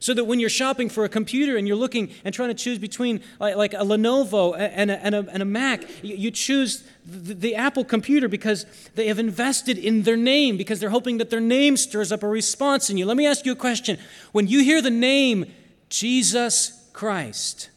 So 0.00 0.14
that 0.14 0.24
when 0.24 0.40
you're 0.40 0.48
shopping 0.48 0.88
for 0.88 1.04
a 1.04 1.10
computer 1.10 1.58
and 1.58 1.68
you're 1.68 1.76
looking 1.76 2.10
and 2.24 2.34
trying 2.34 2.48
to 2.48 2.54
choose 2.54 2.78
between 2.78 3.20
like, 3.38 3.54
like 3.54 3.74
a 3.74 3.84
Lenovo 3.84 4.56
and 4.58 4.90
a, 4.90 5.04
and 5.04 5.14
a, 5.14 5.26
and 5.30 5.42
a 5.42 5.44
Mac, 5.44 5.82
you, 6.02 6.16
you 6.16 6.30
choose 6.30 6.88
the, 7.04 7.34
the, 7.34 7.54
Apple 7.54 7.84
computer 7.84 8.26
because 8.26 8.64
they 8.94 9.08
have 9.08 9.18
invested 9.18 9.76
in 9.76 10.02
their 10.04 10.16
name, 10.16 10.56
because 10.56 10.80
they're 10.80 10.88
hoping 10.88 11.18
that 11.18 11.28
their 11.28 11.40
name 11.40 11.76
stirs 11.76 12.10
up 12.12 12.22
a 12.22 12.28
response 12.28 12.88
in 12.88 12.96
you. 12.96 13.04
Let 13.04 13.18
me 13.18 13.26
ask 13.26 13.44
you 13.44 13.52
a 13.52 13.56
question. 13.56 13.98
When 14.32 14.46
you 14.46 14.64
hear 14.64 14.80
the 14.80 14.90
name 14.90 15.52
Jesus 15.90 16.88
Christ, 16.94 17.68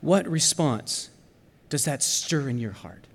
what 0.00 0.26
response 0.26 1.10
does 1.68 1.84
that 1.84 2.02
stir 2.02 2.48
in 2.48 2.58
your 2.58 2.72
heart? 2.72 3.06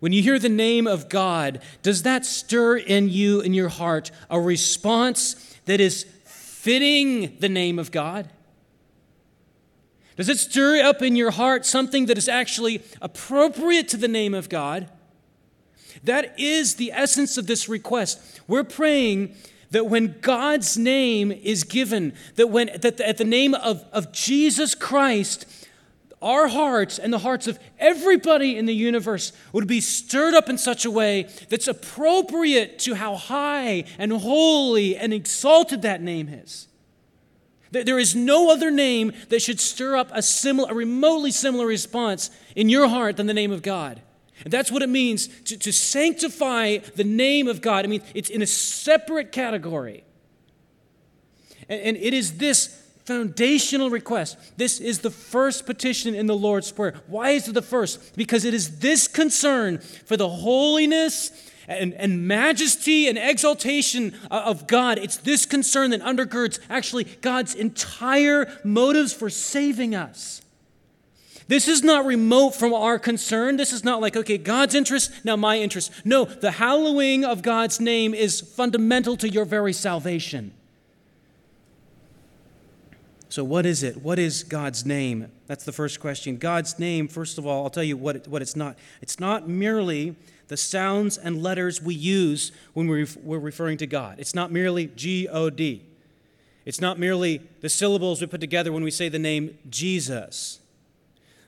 When 0.00 0.12
you 0.12 0.22
hear 0.22 0.38
the 0.38 0.48
name 0.48 0.86
of 0.86 1.08
God, 1.08 1.60
does 1.82 2.02
that 2.02 2.24
stir 2.26 2.78
in 2.78 3.08
you, 3.08 3.40
in 3.40 3.54
your 3.54 3.68
heart, 3.68 4.10
a 4.30 4.40
response 4.40 5.56
that 5.66 5.80
is 5.80 6.04
fitting 6.24 7.36
the 7.38 7.48
name 7.48 7.78
of 7.78 7.90
God? 7.90 8.28
Does 10.16 10.28
it 10.28 10.38
stir 10.38 10.82
up 10.82 11.00
in 11.02 11.16
your 11.16 11.30
heart 11.30 11.64
something 11.64 12.06
that 12.06 12.18
is 12.18 12.28
actually 12.28 12.82
appropriate 13.00 13.88
to 13.88 13.96
the 13.96 14.08
name 14.08 14.34
of 14.34 14.48
God? 14.48 14.90
That 16.04 16.38
is 16.38 16.76
the 16.76 16.92
essence 16.92 17.36
of 17.36 17.46
this 17.46 17.68
request. 17.68 18.40
We're 18.46 18.64
praying 18.64 19.34
that 19.70 19.86
when 19.86 20.16
God's 20.20 20.76
name 20.76 21.30
is 21.30 21.64
given, 21.64 22.12
that 22.36 22.48
when 22.48 22.70
that 22.80 23.00
at 23.00 23.18
the 23.18 23.24
name 23.24 23.54
of, 23.54 23.84
of 23.92 24.12
Jesus 24.12 24.74
Christ, 24.74 25.46
our 26.22 26.48
hearts 26.48 26.98
and 26.98 27.12
the 27.12 27.18
hearts 27.18 27.46
of 27.46 27.58
everybody 27.78 28.56
in 28.56 28.66
the 28.66 28.74
universe 28.74 29.32
would 29.52 29.66
be 29.66 29.80
stirred 29.80 30.34
up 30.34 30.48
in 30.48 30.58
such 30.58 30.84
a 30.84 30.90
way 30.90 31.28
that's 31.48 31.66
appropriate 31.66 32.78
to 32.80 32.94
how 32.94 33.16
high 33.16 33.84
and 33.98 34.12
holy 34.12 34.96
and 34.96 35.14
exalted 35.14 35.82
that 35.82 36.02
name 36.02 36.28
is. 36.28 36.68
There 37.72 37.98
is 37.98 38.16
no 38.16 38.50
other 38.50 38.70
name 38.70 39.12
that 39.28 39.40
should 39.40 39.60
stir 39.60 39.96
up 39.96 40.10
a, 40.12 40.22
similar, 40.22 40.72
a 40.72 40.74
remotely 40.74 41.30
similar 41.30 41.66
response 41.66 42.30
in 42.56 42.68
your 42.68 42.88
heart 42.88 43.16
than 43.16 43.26
the 43.26 43.34
name 43.34 43.52
of 43.52 43.62
God. 43.62 44.02
And 44.44 44.52
that's 44.52 44.72
what 44.72 44.82
it 44.82 44.88
means 44.88 45.28
to, 45.44 45.56
to 45.56 45.72
sanctify 45.72 46.78
the 46.96 47.04
name 47.04 47.46
of 47.46 47.60
God. 47.60 47.84
I 47.84 47.88
mean, 47.88 48.02
it's 48.14 48.30
in 48.30 48.42
a 48.42 48.46
separate 48.46 49.32
category. 49.32 50.04
And, 51.68 51.80
and 51.80 51.96
it 51.96 52.12
is 52.12 52.38
this 52.38 52.79
foundational 53.10 53.90
request. 53.90 54.38
This 54.56 54.78
is 54.78 55.00
the 55.00 55.10
first 55.10 55.66
petition 55.66 56.14
in 56.14 56.26
the 56.26 56.36
Lord's 56.36 56.70
Prayer. 56.70 56.94
Why 57.08 57.30
is 57.30 57.48
it 57.48 57.54
the 57.54 57.60
first? 57.60 58.16
Because 58.16 58.44
it 58.44 58.54
is 58.54 58.78
this 58.78 59.08
concern 59.08 59.78
for 59.78 60.16
the 60.16 60.28
holiness 60.28 61.32
and, 61.66 61.92
and 61.94 62.28
majesty 62.28 63.08
and 63.08 63.18
exaltation 63.18 64.14
of 64.30 64.68
God. 64.68 64.96
It's 64.96 65.16
this 65.16 65.44
concern 65.44 65.90
that 65.90 66.02
undergirds 66.02 66.60
actually 66.70 67.02
God's 67.20 67.56
entire 67.56 68.46
motives 68.62 69.12
for 69.12 69.28
saving 69.28 69.96
us. 69.96 70.40
This 71.48 71.66
is 71.66 71.82
not 71.82 72.06
remote 72.06 72.50
from 72.50 72.72
our 72.72 73.00
concern. 73.00 73.56
This 73.56 73.72
is 73.72 73.82
not 73.82 74.00
like, 74.00 74.16
okay, 74.16 74.38
God's 74.38 74.76
interest, 74.76 75.10
now 75.24 75.34
my 75.34 75.58
interest. 75.58 75.90
No, 76.04 76.26
the 76.26 76.52
hallowing 76.52 77.24
of 77.24 77.42
God's 77.42 77.80
name 77.80 78.14
is 78.14 78.40
fundamental 78.40 79.16
to 79.16 79.28
your 79.28 79.44
very 79.44 79.72
salvation. 79.72 80.52
So, 83.30 83.44
what 83.44 83.64
is 83.64 83.84
it? 83.84 84.02
What 84.02 84.18
is 84.18 84.42
God's 84.42 84.84
name? 84.84 85.30
That's 85.46 85.62
the 85.62 85.70
first 85.70 86.00
question. 86.00 86.36
God's 86.36 86.80
name, 86.80 87.06
first 87.06 87.38
of 87.38 87.46
all, 87.46 87.62
I'll 87.62 87.70
tell 87.70 87.84
you 87.84 87.96
what, 87.96 88.16
it, 88.16 88.26
what 88.28 88.42
it's 88.42 88.56
not. 88.56 88.76
It's 89.00 89.20
not 89.20 89.48
merely 89.48 90.16
the 90.48 90.56
sounds 90.56 91.16
and 91.16 91.40
letters 91.40 91.80
we 91.80 91.94
use 91.94 92.50
when 92.74 92.88
we're, 92.88 93.06
we're 93.22 93.38
referring 93.38 93.78
to 93.78 93.86
God. 93.86 94.16
It's 94.18 94.34
not 94.34 94.50
merely 94.50 94.88
G 94.88 95.28
O 95.28 95.48
D. 95.48 95.84
It's 96.64 96.80
not 96.80 96.98
merely 96.98 97.40
the 97.60 97.68
syllables 97.68 98.20
we 98.20 98.26
put 98.26 98.40
together 98.40 98.72
when 98.72 98.82
we 98.82 98.90
say 98.90 99.08
the 99.08 99.18
name 99.20 99.56
Jesus. 99.68 100.58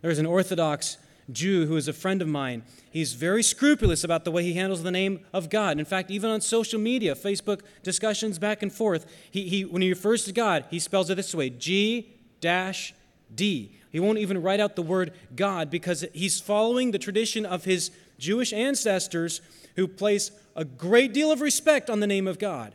There's 0.02 0.20
an 0.20 0.26
Orthodox 0.26 0.98
Jew 1.30 1.66
who 1.66 1.76
is 1.76 1.88
a 1.88 1.92
friend 1.92 2.20
of 2.20 2.28
mine. 2.28 2.62
He's 2.90 3.12
very 3.14 3.42
scrupulous 3.42 4.04
about 4.04 4.24
the 4.24 4.30
way 4.30 4.42
he 4.42 4.54
handles 4.54 4.82
the 4.82 4.90
name 4.90 5.20
of 5.32 5.50
God. 5.50 5.78
In 5.78 5.84
fact, 5.84 6.10
even 6.10 6.30
on 6.30 6.40
social 6.40 6.80
media, 6.80 7.14
Facebook 7.14 7.60
discussions 7.82 8.38
back 8.38 8.62
and 8.62 8.72
forth, 8.72 9.06
he, 9.30 9.48
he, 9.48 9.64
when 9.64 9.82
he 9.82 9.90
refers 9.90 10.24
to 10.24 10.32
God, 10.32 10.64
he 10.70 10.78
spells 10.78 11.10
it 11.10 11.14
this 11.14 11.34
way 11.34 11.50
G 11.50 12.08
dash 12.40 12.94
D. 13.34 13.78
He 13.90 14.00
won't 14.00 14.18
even 14.18 14.42
write 14.42 14.60
out 14.60 14.74
the 14.74 14.82
word 14.82 15.12
God 15.36 15.70
because 15.70 16.04
he's 16.14 16.40
following 16.40 16.90
the 16.90 16.98
tradition 16.98 17.44
of 17.44 17.64
his 17.64 17.90
Jewish 18.18 18.52
ancestors 18.52 19.42
who 19.76 19.86
place 19.86 20.30
a 20.56 20.64
great 20.64 21.12
deal 21.12 21.30
of 21.30 21.40
respect 21.40 21.90
on 21.90 22.00
the 22.00 22.06
name 22.06 22.26
of 22.26 22.38
God. 22.38 22.74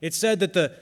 It's 0.00 0.16
said 0.16 0.40
that 0.40 0.52
the, 0.52 0.72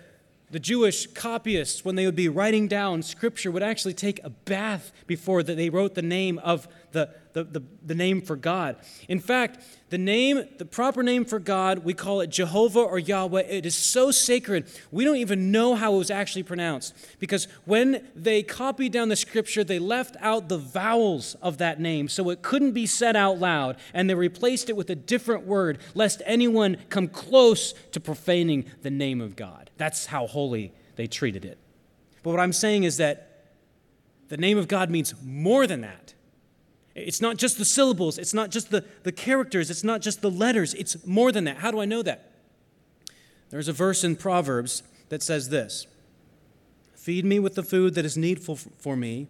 the 0.52 0.60
Jewish 0.60 1.06
copyists, 1.06 1.82
when 1.82 1.96
they 1.96 2.04
would 2.04 2.14
be 2.14 2.28
writing 2.28 2.68
down 2.68 3.02
scripture, 3.02 3.50
would 3.50 3.62
actually 3.62 3.94
take 3.94 4.22
a 4.22 4.28
bath 4.28 4.92
before 5.06 5.42
they 5.42 5.70
wrote 5.70 5.94
the 5.94 6.02
name 6.02 6.38
of 6.40 6.68
the, 6.92 7.08
the, 7.32 7.44
the, 7.44 7.62
the, 7.84 7.94
name 7.94 8.20
for 8.20 8.36
God. 8.36 8.76
In 9.08 9.18
fact, 9.18 9.64
the 9.90 9.98
name, 9.98 10.44
the 10.58 10.64
proper 10.64 11.02
name 11.02 11.24
for 11.24 11.38
God, 11.38 11.80
we 11.80 11.94
call 11.94 12.20
it 12.20 12.28
Jehovah 12.28 12.80
or 12.80 12.98
Yahweh. 12.98 13.42
It 13.42 13.66
is 13.66 13.74
so 13.74 14.10
sacred, 14.10 14.70
we 14.90 15.04
don't 15.04 15.16
even 15.16 15.50
know 15.50 15.74
how 15.74 15.94
it 15.94 15.98
was 15.98 16.10
actually 16.10 16.42
pronounced. 16.42 16.94
Because 17.18 17.48
when 17.64 18.06
they 18.14 18.42
copied 18.42 18.92
down 18.92 19.08
the 19.08 19.16
scripture, 19.16 19.64
they 19.64 19.78
left 19.78 20.16
out 20.20 20.48
the 20.48 20.58
vowels 20.58 21.34
of 21.42 21.58
that 21.58 21.80
name, 21.80 22.08
so 22.08 22.30
it 22.30 22.42
couldn't 22.42 22.72
be 22.72 22.86
said 22.86 23.16
out 23.16 23.38
loud, 23.38 23.76
and 23.94 24.08
they 24.08 24.14
replaced 24.14 24.68
it 24.68 24.76
with 24.76 24.90
a 24.90 24.94
different 24.94 25.46
word, 25.46 25.78
lest 25.94 26.22
anyone 26.26 26.76
come 26.90 27.08
close 27.08 27.72
to 27.92 28.00
profaning 28.00 28.66
the 28.82 28.90
name 28.90 29.20
of 29.20 29.36
God. 29.36 29.70
That's 29.78 30.06
how 30.06 30.26
holy 30.26 30.72
they 30.96 31.06
treated 31.06 31.44
it. 31.44 31.58
But 32.22 32.30
what 32.30 32.40
I'm 32.40 32.52
saying 32.52 32.84
is 32.84 32.98
that 32.98 33.28
the 34.28 34.36
name 34.36 34.58
of 34.58 34.68
God 34.68 34.90
means 34.90 35.14
more 35.22 35.66
than 35.66 35.82
that. 35.82 36.11
It's 36.94 37.20
not 37.20 37.36
just 37.36 37.58
the 37.58 37.64
syllables, 37.64 38.18
it's 38.18 38.34
not 38.34 38.50
just 38.50 38.70
the, 38.70 38.84
the 39.02 39.12
characters, 39.12 39.70
it's 39.70 39.84
not 39.84 40.02
just 40.02 40.20
the 40.20 40.30
letters, 40.30 40.74
it's 40.74 41.06
more 41.06 41.32
than 41.32 41.44
that. 41.44 41.58
How 41.58 41.70
do 41.70 41.80
I 41.80 41.84
know 41.84 42.02
that? 42.02 42.30
There's 43.50 43.68
a 43.68 43.72
verse 43.72 44.04
in 44.04 44.16
Proverbs 44.16 44.82
that 45.08 45.22
says 45.22 45.48
this 45.48 45.86
Feed 46.94 47.24
me 47.24 47.38
with 47.38 47.54
the 47.54 47.62
food 47.62 47.94
that 47.94 48.04
is 48.04 48.16
needful 48.16 48.56
for 48.56 48.96
me. 48.96 49.28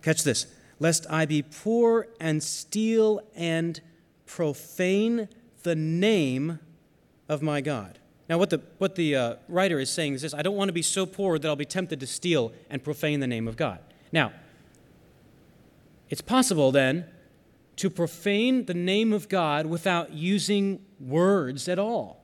Catch 0.00 0.24
this 0.24 0.46
lest 0.82 1.06
I 1.08 1.26
be 1.26 1.42
poor 1.42 2.08
and 2.18 2.42
steal 2.42 3.20
and 3.36 3.80
profane 4.26 5.28
the 5.62 5.76
name 5.76 6.58
of 7.28 7.40
my 7.40 7.60
God. 7.60 8.00
Now, 8.28 8.38
what 8.38 8.50
the, 8.50 8.62
what 8.78 8.96
the 8.96 9.14
uh, 9.14 9.34
writer 9.48 9.78
is 9.78 9.90
saying 9.90 10.14
is 10.14 10.22
this 10.22 10.34
I 10.34 10.42
don't 10.42 10.56
want 10.56 10.68
to 10.68 10.72
be 10.72 10.82
so 10.82 11.06
poor 11.06 11.38
that 11.38 11.46
I'll 11.46 11.54
be 11.54 11.64
tempted 11.64 12.00
to 12.00 12.06
steal 12.06 12.52
and 12.68 12.82
profane 12.82 13.20
the 13.20 13.26
name 13.26 13.46
of 13.46 13.56
God. 13.56 13.78
Now, 14.10 14.32
it's 16.12 16.20
possible 16.20 16.70
then 16.72 17.06
to 17.76 17.88
profane 17.88 18.66
the 18.66 18.74
name 18.74 19.14
of 19.14 19.30
God 19.30 19.64
without 19.64 20.12
using 20.12 20.84
words 21.00 21.70
at 21.70 21.78
all. 21.78 22.22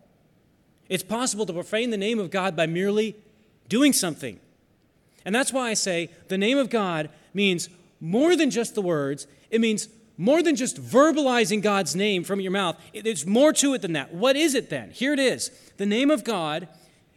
It's 0.90 1.02
possible 1.02 1.46
to 1.46 1.54
profane 1.54 1.88
the 1.88 1.96
name 1.96 2.18
of 2.18 2.30
God 2.30 2.54
by 2.54 2.66
merely 2.66 3.16
doing 3.66 3.94
something. 3.94 4.40
And 5.24 5.34
that's 5.34 5.54
why 5.54 5.70
I 5.70 5.74
say 5.74 6.10
the 6.28 6.36
name 6.36 6.58
of 6.58 6.68
God 6.68 7.08
means 7.32 7.70
more 7.98 8.36
than 8.36 8.50
just 8.50 8.74
the 8.74 8.82
words, 8.82 9.26
it 9.50 9.58
means 9.58 9.88
more 10.18 10.42
than 10.42 10.54
just 10.54 10.76
verbalizing 10.76 11.62
God's 11.62 11.96
name 11.96 12.24
from 12.24 12.42
your 12.42 12.52
mouth. 12.52 12.76
There's 12.92 13.24
more 13.24 13.54
to 13.54 13.72
it 13.72 13.80
than 13.80 13.94
that. 13.94 14.12
What 14.12 14.36
is 14.36 14.54
it 14.54 14.68
then? 14.68 14.90
Here 14.90 15.14
it 15.14 15.18
is. 15.18 15.50
The 15.78 15.86
name 15.86 16.10
of 16.10 16.24
God 16.24 16.68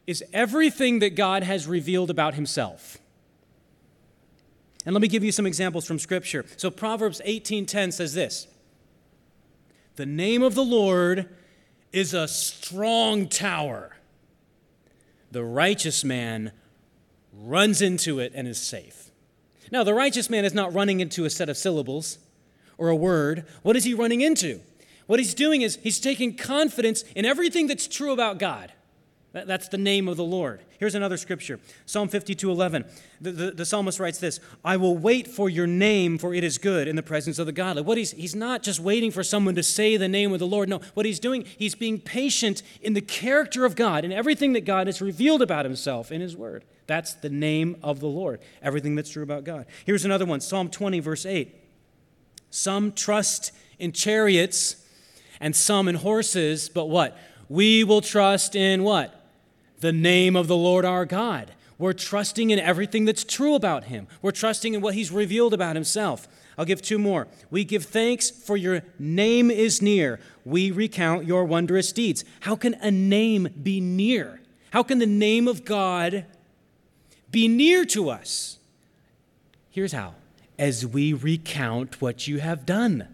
is 0.07 0.23
everything 0.31 0.99
that 0.99 1.15
God 1.15 1.43
has 1.43 1.67
revealed 1.67 2.09
about 2.09 2.35
himself. 2.35 3.00
And 4.85 4.93
let 4.93 5.01
me 5.01 5.07
give 5.07 5.23
you 5.23 5.31
some 5.31 5.45
examples 5.45 5.85
from 5.85 5.99
scripture. 5.99 6.45
So 6.57 6.71
Proverbs 6.71 7.21
18:10 7.23 7.91
says 7.91 8.13
this: 8.13 8.47
"The 9.95 10.05
name 10.05 10.41
of 10.41 10.55
the 10.55 10.63
Lord 10.63 11.29
is 11.91 12.13
a 12.13 12.27
strong 12.27 13.27
tower. 13.27 13.97
The 15.31 15.43
righteous 15.43 16.03
man 16.03 16.51
runs 17.33 17.81
into 17.81 18.19
it 18.19 18.31
and 18.35 18.47
is 18.47 18.59
safe." 18.59 19.11
Now, 19.71 19.83
the 19.83 19.93
righteous 19.93 20.29
man 20.29 20.43
is 20.43 20.53
not 20.53 20.73
running 20.73 20.99
into 20.99 21.23
a 21.23 21.29
set 21.29 21.47
of 21.47 21.57
syllables 21.57 22.17
or 22.77 22.89
a 22.89 22.95
word. 22.95 23.45
What 23.61 23.77
is 23.77 23.85
he 23.85 23.93
running 23.93 24.21
into? 24.21 24.61
What 25.05 25.19
he's 25.19 25.33
doing 25.33 25.61
is 25.61 25.77
he's 25.83 25.99
taking 25.99 26.35
confidence 26.35 27.03
in 27.15 27.25
everything 27.25 27.67
that's 27.67 27.87
true 27.87 28.11
about 28.11 28.37
God. 28.37 28.73
That's 29.31 29.67
the 29.67 29.77
name 29.77 30.07
of 30.07 30.17
the 30.17 30.23
Lord. 30.23 30.61
Here's 30.81 30.95
another 30.95 31.17
scripture 31.17 31.59
Psalm 31.85 32.07
52 32.07 32.49
11. 32.49 32.85
The, 33.21 33.31
the, 33.31 33.51
the, 33.51 33.65
psalmist 33.65 33.99
writes 33.99 34.17
this 34.17 34.39
I 34.65 34.77
will 34.77 34.97
wait 34.97 35.27
for 35.27 35.47
your 35.47 35.67
name, 35.67 36.17
for 36.17 36.33
it 36.33 36.43
is 36.43 36.57
good 36.57 36.87
in 36.87 36.95
the 36.95 37.03
presence 37.03 37.37
of 37.37 37.45
the 37.45 37.51
godly. 37.51 37.83
What 37.83 37.99
he's, 37.99 38.09
he's 38.13 38.33
not 38.33 38.63
just 38.63 38.79
waiting 38.79 39.11
for 39.11 39.21
someone 39.21 39.53
to 39.53 39.61
say 39.61 39.95
the 39.95 40.07
name 40.07 40.33
of 40.33 40.39
the 40.39 40.47
Lord. 40.47 40.69
No, 40.69 40.81
what 40.95 41.05
he's 41.05 41.19
doing, 41.19 41.45
he's 41.45 41.75
being 41.75 41.99
patient 41.99 42.63
in 42.81 42.93
the 42.93 43.01
character 43.01 43.63
of 43.63 43.75
God 43.75 44.03
and 44.03 44.11
everything 44.11 44.53
that 44.53 44.65
God 44.65 44.87
has 44.87 45.03
revealed 45.03 45.43
about 45.43 45.65
himself 45.65 46.11
in 46.11 46.19
his 46.19 46.35
word. 46.35 46.65
That's 46.87 47.13
the 47.13 47.29
name 47.29 47.77
of 47.83 47.99
the 47.99 48.07
Lord, 48.07 48.39
everything 48.63 48.95
that's 48.95 49.11
true 49.11 49.21
about 49.21 49.43
God. 49.43 49.67
Here's 49.85 50.03
another 50.03 50.25
one 50.25 50.41
Psalm 50.41 50.67
20, 50.67 50.99
verse 50.99 51.27
8. 51.27 51.53
Some 52.49 52.91
trust 52.91 53.51
in 53.77 53.91
chariots 53.91 54.83
and 55.39 55.55
some 55.55 55.87
in 55.87 55.93
horses, 55.93 56.69
but 56.69 56.89
what? 56.89 57.15
We 57.49 57.83
will 57.83 58.01
trust 58.01 58.55
in 58.55 58.81
what? 58.81 59.20
The 59.81 59.91
name 59.91 60.35
of 60.35 60.47
the 60.47 60.55
Lord 60.55 60.85
our 60.85 61.05
God. 61.05 61.51
We're 61.77 61.93
trusting 61.93 62.51
in 62.51 62.59
everything 62.59 63.05
that's 63.05 63.23
true 63.23 63.55
about 63.55 63.85
him. 63.85 64.07
We're 64.21 64.31
trusting 64.31 64.75
in 64.75 64.81
what 64.81 64.93
he's 64.93 65.11
revealed 65.11 65.53
about 65.53 65.75
himself. 65.75 66.27
I'll 66.57 66.65
give 66.65 66.81
two 66.81 66.99
more. 66.99 67.27
We 67.49 67.63
give 67.63 67.85
thanks 67.85 68.29
for 68.29 68.55
your 68.55 68.83
name 68.99 69.49
is 69.49 69.81
near. 69.81 70.19
We 70.45 70.69
recount 70.69 71.25
your 71.25 71.43
wondrous 71.43 71.91
deeds. 71.91 72.23
How 72.41 72.55
can 72.55 72.75
a 72.75 72.91
name 72.91 73.49
be 73.61 73.81
near? 73.81 74.41
How 74.71 74.83
can 74.83 74.99
the 74.99 75.07
name 75.07 75.47
of 75.47 75.65
God 75.65 76.25
be 77.31 77.47
near 77.47 77.83
to 77.85 78.09
us? 78.09 78.59
Here's 79.71 79.93
how 79.93 80.13
as 80.59 80.85
we 80.85 81.13
recount 81.13 81.99
what 81.99 82.27
you 82.27 82.39
have 82.39 82.67
done. 82.67 83.07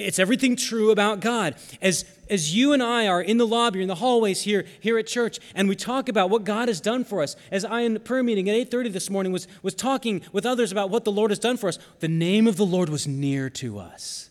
It's 0.00 0.18
everything 0.18 0.56
true 0.56 0.90
about 0.90 1.20
God. 1.20 1.54
As, 1.80 2.04
as 2.28 2.54
you 2.54 2.72
and 2.72 2.82
I 2.82 3.06
are 3.06 3.20
in 3.20 3.38
the 3.38 3.46
lobby, 3.46 3.82
in 3.82 3.88
the 3.88 3.96
hallways 3.96 4.42
here, 4.42 4.64
here 4.80 4.98
at 4.98 5.06
church, 5.06 5.38
and 5.54 5.68
we 5.68 5.76
talk 5.76 6.08
about 6.08 6.30
what 6.30 6.44
God 6.44 6.68
has 6.68 6.80
done 6.80 7.04
for 7.04 7.22
us, 7.22 7.36
as 7.50 7.64
I 7.64 7.80
in 7.80 7.94
the 7.94 8.00
prayer 8.00 8.22
meeting 8.22 8.48
at 8.48 8.70
8.30 8.70 8.92
this 8.92 9.10
morning 9.10 9.32
was, 9.32 9.46
was 9.62 9.74
talking 9.74 10.22
with 10.32 10.46
others 10.46 10.72
about 10.72 10.90
what 10.90 11.04
the 11.04 11.12
Lord 11.12 11.30
has 11.30 11.38
done 11.38 11.56
for 11.56 11.68
us, 11.68 11.78
the 12.00 12.08
name 12.08 12.46
of 12.46 12.56
the 12.56 12.66
Lord 12.66 12.88
was 12.88 13.06
near 13.06 13.50
to 13.50 13.78
us 13.78 14.30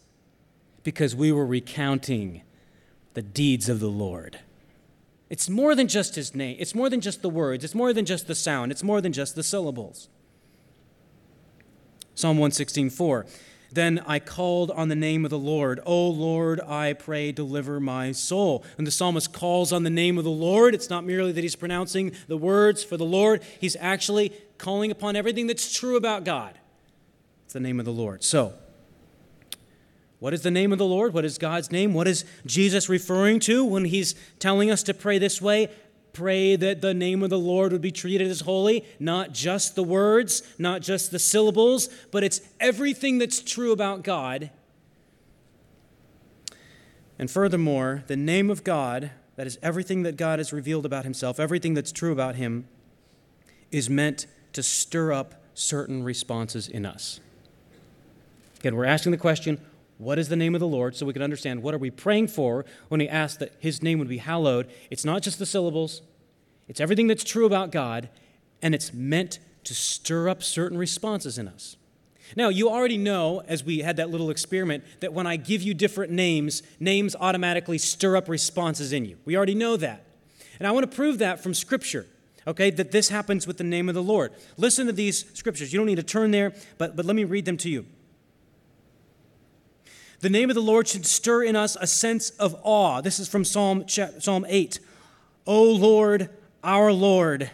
because 0.84 1.16
we 1.16 1.32
were 1.32 1.46
recounting 1.46 2.42
the 3.14 3.22
deeds 3.22 3.70
of 3.70 3.80
the 3.80 3.90
Lord. 3.90 4.40
It's 5.30 5.48
more 5.50 5.76
than 5.76 5.88
just 5.88 6.16
his 6.16 6.34
name. 6.34 6.58
It's 6.60 6.74
more 6.74 6.90
than 6.90 7.02
just 7.02 7.22
the 7.22 7.30
words. 7.30 7.64
It's 7.64 7.76
more 7.76 7.94
than 7.94 8.06
just 8.06 8.28
the 8.28 8.36
sound. 8.36 8.72
It's 8.72 8.84
more 8.84 9.00
than 9.02 9.14
just 9.14 9.36
the 9.36 9.44
syllables. 9.44 10.10
Psalm 12.16 12.38
116, 12.38 12.90
4. 12.90 13.26
Then 13.72 14.04
I 14.08 14.20
called 14.20 14.72
on 14.72 14.90
the 14.90 14.96
name 14.96 15.26
of 15.26 15.30
the 15.30 15.40
Lord. 15.40 15.80
O 15.86 16.08
Lord, 16.08 16.60
I 16.62 16.94
pray, 16.94 17.32
deliver 17.32 17.80
my 17.80 18.12
soul. 18.12 18.64
And 18.78 18.88
the 18.88 18.92
psalmist 18.92 19.32
calls 19.34 19.72
on 19.72 19.84
the 19.84 19.90
name 19.90 20.18
of 20.18 20.24
the 20.24 20.30
Lord. 20.30 20.74
It's 20.74 20.90
not 20.90 21.04
merely 21.04 21.32
that 21.32 21.42
he's 21.42 21.56
pronouncing 21.56 22.14
the 22.28 22.38
words 22.38 22.84
for 22.84 22.98
the 22.98 23.06
Lord, 23.06 23.42
he's 23.60 23.76
actually 23.80 24.34
calling 24.58 24.92
upon 24.92 25.16
everything 25.16 25.48
that's 25.48 25.74
true 25.74 25.96
about 25.96 26.24
God. 26.24 26.60
It's 27.46 27.54
the 27.54 27.60
name 27.60 27.80
of 27.80 27.86
the 27.86 27.92
Lord. 27.92 28.24
So, 28.24 28.54
what 30.20 30.34
is 30.34 30.42
the 30.42 30.52
name 30.52 30.74
of 30.74 30.78
the 30.78 30.86
Lord? 30.86 31.14
What 31.14 31.24
is 31.24 31.38
God's 31.38 31.72
name? 31.72 31.94
What 31.94 32.08
is 32.08 32.26
Jesus 32.46 32.90
referring 32.90 33.40
to 33.42 33.64
when 33.64 33.86
he's 33.86 34.16
telling 34.38 34.70
us 34.70 34.84
to 34.84 34.94
pray 34.94 35.18
this 35.18 35.42
way? 35.42 35.70
Pray 36.20 36.58
that 36.58 36.82
the 36.82 36.94
name 36.94 37.24
of 37.24 37.30
the 37.30 37.40
Lord 37.40 37.72
would 37.72 37.82
be 37.82 37.94
treated 37.94 38.28
as 38.28 38.42
holy, 38.42 38.84
not 39.00 39.32
just 39.32 39.76
the 39.76 39.84
words, 39.84 40.44
not 40.58 40.82
just 40.82 41.12
the 41.12 41.20
syllables, 41.20 41.88
but 42.12 42.26
it's 42.26 42.42
everything 42.60 43.20
that's 43.20 43.42
true 43.42 43.72
about 43.72 44.04
God. 44.04 44.50
And 47.18 47.32
furthermore, 47.32 48.04
the 48.08 48.18
name 48.18 48.50
of 48.50 48.66
God, 48.66 49.12
that 49.38 49.48
is 49.48 49.58
everything 49.64 50.04
that 50.04 50.18
God 50.18 50.40
has 50.40 50.52
revealed 50.52 50.86
about 50.86 51.06
himself, 51.06 51.40
everything 51.40 51.74
that's 51.74 51.94
true 51.94 52.12
about 52.12 52.36
him, 52.36 52.68
is 53.72 53.90
meant 53.90 54.28
to 54.52 54.62
stir 54.62 55.14
up 55.14 55.42
certain 55.54 56.04
responses 56.04 56.68
in 56.68 56.86
us. 56.86 57.22
Again, 58.60 58.76
we're 58.76 58.84
asking 58.84 59.14
the 59.14 59.18
question 59.18 59.58
what 60.00 60.20
is 60.20 60.28
the 60.28 60.36
name 60.36 60.54
of 60.54 60.60
the 60.60 60.68
Lord 60.68 60.98
so 60.98 61.06
we 61.06 61.14
can 61.14 61.22
understand 61.22 61.64
what 61.64 61.74
are 61.74 61.78
we 61.78 61.92
praying 61.92 62.28
for 62.28 62.66
when 62.90 63.00
we 63.00 63.08
ask 63.08 63.40
that 63.40 63.54
his 63.60 63.82
name 63.82 64.00
would 64.00 64.10
be 64.10 64.18
hallowed. 64.18 64.70
It's 64.90 65.06
not 65.06 65.22
just 65.22 65.40
the 65.40 65.46
syllables, 65.46 66.02
it's 66.70 66.80
everything 66.80 67.08
that's 67.08 67.24
true 67.24 67.46
about 67.46 67.72
God, 67.72 68.10
and 68.62 68.74
it's 68.74 68.94
meant 68.94 69.40
to 69.66 69.74
stir 69.74 70.30
up 70.30 70.44
certain 70.44 70.78
responses 70.78 71.38
in 71.38 71.48
us. 71.48 71.76
Now, 72.36 72.50
you 72.50 72.70
already 72.70 72.98
know, 72.98 73.42
as 73.48 73.64
we 73.64 73.80
had 73.80 73.98
that 73.98 74.12
little 74.12 74.30
experiment, 74.30 74.84
that 75.00 75.12
when 75.12 75.26
I 75.26 75.36
give 75.36 75.64
you 75.64 75.74
different 75.74 76.12
names, 76.12 76.62
names 76.80 77.16
automatically 77.20 77.80
stir 77.80 78.16
up 78.16 78.30
responses 78.30 78.94
in 78.94 79.04
you. 79.04 79.18
We 79.26 79.36
already 79.36 79.56
know 79.56 79.78
that. 79.78 80.06
And 80.60 80.68
I 80.68 80.72
want 80.72 80.90
to 80.90 80.96
prove 80.96 81.18
that 81.18 81.42
from 81.42 81.56
Scripture, 81.56 82.06
okay, 82.46 82.70
that 82.70 82.92
this 82.92 83.10
happens 83.10 83.48
with 83.48 83.58
the 83.58 83.64
name 83.64 83.90
of 83.90 83.96
the 83.96 84.04
Lord. 84.04 84.32
Listen 84.58 84.86
to 84.86 84.94
these 84.94 85.26
Scriptures. 85.34 85.74
You 85.74 85.80
don't 85.80 85.88
need 85.88 85.96
to 85.96 86.04
turn 86.04 86.30
there, 86.30 86.54
but, 86.78 86.96
but 86.96 87.06
let 87.06 87.16
me 87.16 87.24
read 87.24 87.46
them 87.46 87.58
to 87.58 87.70
you. 87.70 87.86
The 90.20 90.30
name 90.30 90.50
of 90.52 90.56
the 90.56 90.62
Lord 90.62 90.88
should 90.88 91.06
stir 91.06 91.44
in 91.44 91.56
us 91.56 91.78
a 91.80 91.88
sense 91.88 92.30
of 92.32 92.56
awe. 92.62 93.02
This 93.02 93.20
is 93.20 93.28
from 93.28 93.44
Psalm, 93.44 93.86
Psalm 93.88 94.46
8. 94.48 94.80
O 95.48 95.64
Lord, 95.64 96.30
our 96.64 96.92
Lord. 96.92 97.50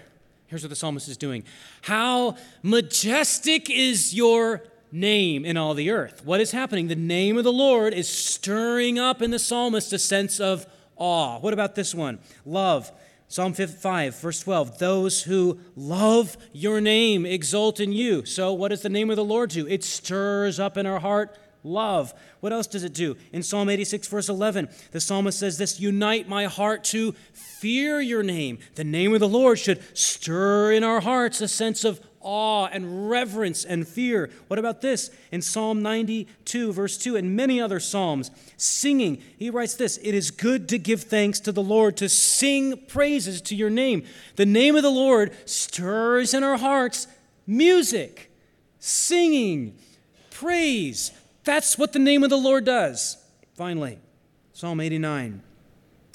Here's 0.47 0.63
what 0.63 0.69
the 0.69 0.75
psalmist 0.75 1.07
is 1.07 1.17
doing. 1.17 1.43
How 1.81 2.37
majestic 2.63 3.69
is 3.69 4.13
your 4.13 4.63
name 4.91 5.45
in 5.45 5.57
all 5.57 5.73
the 5.73 5.91
earth. 5.91 6.25
What 6.25 6.39
is 6.39 6.51
happening? 6.51 6.87
The 6.87 6.95
name 6.95 7.37
of 7.37 7.43
the 7.43 7.51
Lord 7.51 7.93
is 7.93 8.07
stirring 8.07 8.97
up 8.97 9.21
in 9.21 9.31
the 9.31 9.39
psalmist 9.39 9.91
a 9.93 9.99
sense 9.99 10.39
of 10.39 10.65
awe. 10.95 11.39
What 11.39 11.53
about 11.53 11.75
this 11.75 11.93
one? 11.93 12.19
Love. 12.45 12.91
Psalm 13.27 13.53
5, 13.53 14.15
verse 14.15 14.39
12. 14.41 14.77
Those 14.77 15.23
who 15.23 15.59
love 15.75 16.37
your 16.53 16.79
name 16.79 17.25
exult 17.25 17.79
in 17.79 17.91
you. 17.91 18.23
So, 18.23 18.53
what 18.53 18.69
does 18.69 18.83
the 18.83 18.89
name 18.89 19.09
of 19.09 19.15
the 19.15 19.23
Lord 19.23 19.49
do? 19.49 19.67
It 19.67 19.83
stirs 19.83 20.59
up 20.59 20.77
in 20.77 20.85
our 20.85 20.99
heart 20.99 21.37
love. 21.65 22.13
What 22.39 22.53
else 22.53 22.67
does 22.67 22.83
it 22.83 22.93
do? 22.93 23.17
In 23.33 23.43
Psalm 23.43 23.69
86, 23.69 24.07
verse 24.07 24.29
11, 24.29 24.69
the 24.91 25.01
psalmist 25.01 25.39
says 25.39 25.57
this 25.57 25.79
Unite 25.79 26.29
my 26.29 26.45
heart 26.45 26.83
to 26.85 27.13
fear 27.33 27.99
your 27.99 28.23
name. 28.23 28.59
The 28.75 28.83
name 28.83 29.13
of 29.13 29.19
the 29.19 29.27
Lord 29.27 29.59
should 29.59 29.81
stir 29.97 30.71
in 30.71 30.83
our 30.83 31.01
hearts 31.01 31.41
a 31.41 31.47
sense 31.47 31.83
of 31.83 31.99
awe 32.25 32.67
and 32.71 33.09
reverence 33.09 33.63
and 33.63 33.87
fear. 33.87 34.29
What 34.47 34.59
about 34.59 34.81
this? 34.81 35.09
In 35.31 35.41
Psalm 35.41 35.81
92, 35.81 36.73
verse 36.73 36.97
2, 36.97 37.15
and 37.15 37.35
many 37.35 37.61
other 37.61 37.79
Psalms, 37.79 38.31
singing, 38.57 39.21
he 39.37 39.49
writes 39.49 39.75
this 39.75 39.97
It 39.97 40.13
is 40.13 40.31
good 40.31 40.67
to 40.69 40.77
give 40.77 41.03
thanks 41.03 41.39
to 41.41 41.51
the 41.51 41.63
Lord, 41.63 41.95
to 41.97 42.09
sing 42.09 42.85
praises 42.87 43.41
to 43.43 43.55
your 43.55 43.69
name. 43.69 44.03
The 44.35 44.45
name 44.45 44.75
of 44.75 44.83
the 44.83 44.89
Lord 44.89 45.33
stirs 45.47 46.33
in 46.33 46.43
our 46.43 46.57
hearts 46.57 47.07
music, 47.47 48.31
singing, 48.79 49.77
praise. 50.31 51.11
That's 51.45 51.77
what 51.77 51.93
the 51.93 51.99
name 51.99 52.23
of 52.23 52.29
the 52.29 52.37
Lord 52.37 52.65
does. 52.65 53.17
Finally, 53.55 53.99
Psalm 54.53 54.81
89. 54.81 55.41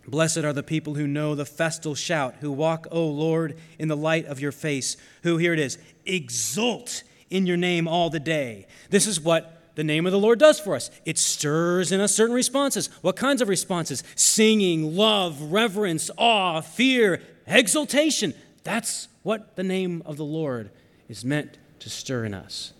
Blessed 0.07 0.39
are 0.39 0.53
the 0.53 0.63
people 0.63 0.95
who 0.95 1.07
know 1.07 1.35
the 1.35 1.45
festal 1.45 1.95
shout, 1.95 2.37
who 2.41 2.51
walk, 2.51 2.89
O 2.91 3.07
Lord, 3.07 3.57
in 3.79 3.89
the 3.89 3.97
light 3.97 4.27
of 4.27 4.41
your 4.41 4.51
face, 4.51 4.97
who, 5.23 5.37
here 5.37 5.53
it 5.53 5.61
is, 5.61 5.79
exult 6.05 7.05
in 7.29 7.47
your 7.47 7.57
name 7.57 7.87
all 7.87 8.11
the 8.11 8.19
day. 8.19 8.67
This 8.91 9.07
is 9.07 9.21
what 9.21 9.75
the 9.77 9.85
name 9.85 10.07
of 10.07 10.13
the 10.13 10.19
Lord 10.19 10.39
does 10.39 10.59
for 10.59 10.75
us. 10.75 10.91
It 11.05 11.17
stirs 11.17 11.93
in 11.93 12.01
us 12.01 12.15
certain 12.15 12.35
responses. 12.35 12.89
What 13.03 13.15
kinds 13.15 13.41
of 13.41 13.49
responses? 13.49 14.03
Singing, 14.17 14.97
love, 14.97 15.41
reverence, 15.53 16.11
awe, 16.19 16.61
fear, 16.61 17.23
exultation. 17.47 18.35
That's 18.65 19.09
what 19.23 19.55
the 19.55 19.63
name 19.63 20.03
of 20.05 20.17
the 20.17 20.25
Lord 20.25 20.71
is 21.09 21.25
meant 21.25 21.57
to 21.79 21.89
stir 21.89 22.25
in 22.25 22.35
us. 22.35 22.73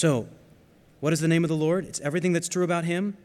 So, 0.00 0.28
what 1.00 1.12
is 1.12 1.20
the 1.20 1.28
name 1.28 1.44
of 1.44 1.48
the 1.48 1.56
Lord? 1.56 1.84
It's 1.84 2.00
everything 2.00 2.32
that's 2.32 2.48
true 2.48 2.64
about 2.64 2.84
Him. 2.84 3.18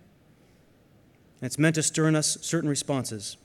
And 1.39 1.47
it's 1.47 1.57
meant 1.57 1.75
to 1.75 1.81
stir 1.81 2.09
in 2.09 2.17
us 2.17 2.37
certain 2.41 2.69
responses. 2.69 3.37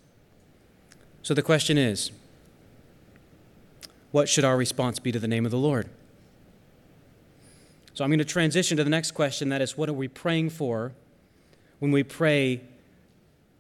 So 1.23 1.33
the 1.33 1.41
question 1.41 1.79
is 1.79 2.11
what 4.11 4.29
should 4.29 4.45
our 4.45 4.57
response 4.57 4.99
be 4.99 5.13
to 5.13 5.21
the 5.21 5.29
name 5.29 5.45
of 5.45 5.53
the 5.53 5.59
Lord? 5.59 5.89
So 7.95 8.03
I'm 8.03 8.11
going 8.11 8.19
to 8.19 8.25
transition 8.25 8.77
to 8.79 8.83
the 8.83 8.91
next 8.91 9.13
question 9.13 9.49
that 9.51 9.63
is, 9.63 9.79
what 9.79 9.89
are 9.89 9.93
we 9.93 10.09
praying 10.09 10.51
for 10.51 10.91
when 11.79 11.93
we 11.93 12.03
pray? 12.03 12.63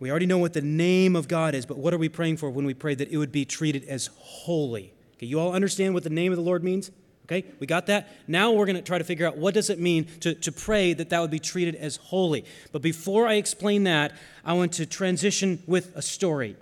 We 0.01 0.11
already 0.11 0.27
know 0.27 0.39
what 0.39 0.53
the 0.53 0.63
name 0.63 1.15
of 1.15 1.29
God 1.29 1.55
is, 1.55 1.65
but 1.65 1.79
what 1.79 1.95
are 1.95 1.99
we 1.99 2.09
praying 2.09 2.39
for 2.39 2.51
when 2.51 2.65
we 2.65 2.75
pray 2.75 2.97
that 2.97 3.13
it 3.13 3.19
would 3.19 3.31
be 3.31 3.45
treated 3.45 3.85
as 3.85 4.11
holy? 4.19 4.93
Okay, 5.15 5.27
you 5.27 5.39
all 5.39 5.53
understand 5.53 5.95
what 5.95 6.03
the 6.03 6.11
name 6.11 6.33
of 6.33 6.37
the 6.37 6.43
Lord 6.43 6.65
means? 6.65 6.91
Okay, 7.31 7.47
we 7.61 7.66
got 7.69 7.87
that? 7.87 8.09
Now 8.27 8.51
we're 8.51 8.66
going 8.66 8.75
to 8.75 8.83
try 8.83 8.99
to 8.99 9.05
figure 9.05 9.25
out 9.25 9.37
what 9.37 9.55
does 9.55 9.71
it 9.71 9.79
mean 9.79 10.07
to, 10.19 10.35
to 10.35 10.51
pray 10.51 10.93
that 10.95 11.11
that 11.11 11.21
would 11.21 11.31
be 11.31 11.38
treated 11.38 11.77
as 11.77 11.95
holy. 11.95 12.45
But 12.73 12.83
before 12.83 13.29
I 13.29 13.35
explain 13.35 13.85
that, 13.85 14.12
I 14.45 14.55
want 14.55 14.73
to 14.75 14.87
transition 14.87 15.62
with 15.64 15.95
a 15.95 16.03
story 16.03 16.57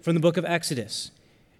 from 0.00 0.14
the 0.14 0.20
book 0.20 0.36
of 0.36 0.44
Exodus. 0.44 1.10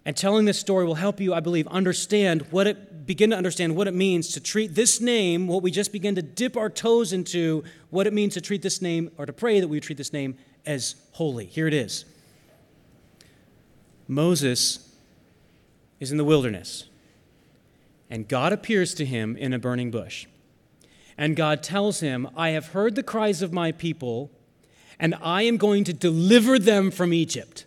And 0.04 0.16
telling 0.16 0.44
this 0.44 0.61
story 0.61 0.87
will 0.87 0.94
help 0.94 1.18
you, 1.18 1.34
I 1.34 1.40
believe, 1.40 1.66
understand 1.66 2.42
what 2.52 2.68
it 2.68 3.04
begin 3.04 3.30
to 3.30 3.37
understand 3.37 3.74
what 3.74 3.88
it 3.88 3.94
means 3.94 4.32
to 4.34 4.40
treat 4.40 4.76
this 4.76 5.00
name, 5.00 5.48
what 5.48 5.64
we 5.64 5.72
just 5.72 5.90
begin 5.90 6.14
to 6.14 6.22
dip 6.22 6.56
our 6.56 6.70
toes 6.70 7.12
into, 7.12 7.64
what 7.90 8.06
it 8.06 8.12
means 8.12 8.34
to 8.34 8.40
treat 8.40 8.62
this 8.62 8.80
name 8.80 9.11
or 9.18 9.26
to 9.26 9.32
pray 9.32 9.58
that 9.58 9.66
we 9.66 9.80
treat 9.80 9.98
this 9.98 10.12
name 10.12 10.38
as 10.64 10.94
holy. 11.12 11.46
Here 11.46 11.66
it 11.66 11.74
is. 11.74 12.04
Moses 14.06 14.88
is 15.98 16.12
in 16.12 16.16
the 16.16 16.24
wilderness 16.24 16.84
and 18.10 18.28
God 18.28 18.52
appears 18.52 18.94
to 18.94 19.04
him 19.04 19.36
in 19.36 19.52
a 19.52 19.58
burning 19.58 19.90
bush. 19.90 20.26
And 21.16 21.36
God 21.36 21.62
tells 21.62 22.00
him, 22.00 22.28
I 22.36 22.50
have 22.50 22.68
heard 22.68 22.94
the 22.94 23.02
cries 23.02 23.42
of 23.42 23.52
my 23.52 23.72
people, 23.72 24.30
and 24.98 25.14
I 25.20 25.42
am 25.42 25.56
going 25.56 25.84
to 25.84 25.92
deliver 25.92 26.58
them 26.58 26.90
from 26.90 27.12
Egypt. 27.12 27.66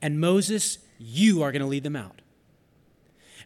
And 0.00 0.20
Moses, 0.20 0.78
you 0.98 1.42
are 1.42 1.52
going 1.52 1.62
to 1.62 1.68
lead 1.68 1.82
them 1.82 1.96
out. 1.96 2.20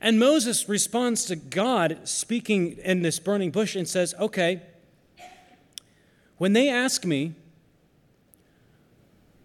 And 0.00 0.18
Moses 0.18 0.68
responds 0.68 1.24
to 1.26 1.36
God 1.36 1.98
speaking 2.04 2.78
in 2.78 3.02
this 3.02 3.18
burning 3.18 3.50
bush 3.50 3.74
and 3.74 3.88
says, 3.88 4.14
Okay, 4.20 4.62
when 6.36 6.52
they 6.52 6.68
ask 6.68 7.04
me, 7.04 7.34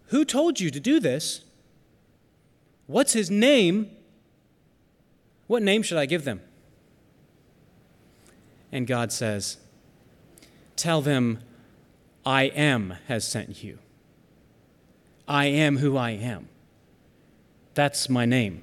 Who 0.08 0.24
told 0.24 0.60
you 0.60 0.70
to 0.70 0.80
do 0.80 1.00
this? 1.00 1.42
What's 2.86 3.14
his 3.14 3.32
name? 3.32 3.90
What 5.48 5.62
name 5.64 5.84
should 5.84 5.98
I 5.98 6.06
give 6.06 6.26
them? 6.26 6.42
And 8.72 8.88
God 8.88 9.12
says, 9.12 9.58
Tell 10.76 11.02
them, 11.02 11.40
I 12.26 12.44
am 12.44 12.96
has 13.08 13.28
sent 13.28 13.64
you. 13.64 13.80
I 15.28 15.46
am 15.46 15.78
who 15.78 15.98
I 15.98 16.12
am. 16.12 16.50
That's 17.74 18.10
my 18.10 18.26
name. 18.26 18.62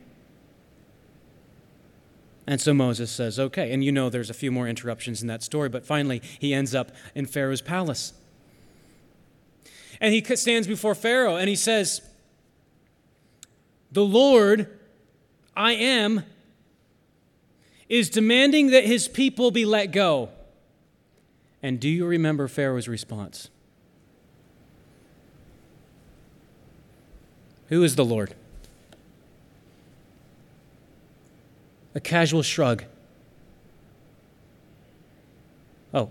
And 2.47 2.61
so 2.61 2.75
Moses 2.75 3.11
says, 3.11 3.39
okay. 3.39 3.73
And 3.73 3.85
you 3.85 3.93
know 3.93 4.11
there's 4.11 4.31
a 4.31 4.35
few 4.35 4.51
more 4.51 4.67
interruptions 4.67 5.23
in 5.23 5.29
that 5.29 5.43
story, 5.43 5.69
but 5.69 5.87
finally 5.87 6.21
he 6.41 6.53
ends 6.53 6.75
up 6.75 6.91
in 7.15 7.27
Pharaoh's 7.27 7.61
palace. 7.61 8.13
And 10.01 10.13
he 10.13 10.25
stands 10.37 10.67
before 10.67 10.95
Pharaoh 10.95 11.37
and 11.37 11.49
he 11.49 11.55
says, 11.55 12.01
The 13.93 14.05
Lord, 14.05 14.79
I 15.55 15.75
am, 15.75 16.25
is 17.91 18.09
demanding 18.09 18.69
that 18.71 18.85
his 18.85 19.09
people 19.09 19.51
be 19.51 19.67
let 19.67 19.87
go. 19.87 20.31
And 21.61 21.79
do 21.81 21.89
you 21.89 22.07
remember 22.07 22.47
Pharaoh's 22.47 22.89
response? 22.89 23.51
Who 27.69 27.83
is 27.83 27.97
the 27.97 28.05
Lord? 28.05 28.35
A 31.95 32.01
casual 32.01 32.43
shrug. 32.43 32.85
Oh, 35.93 36.11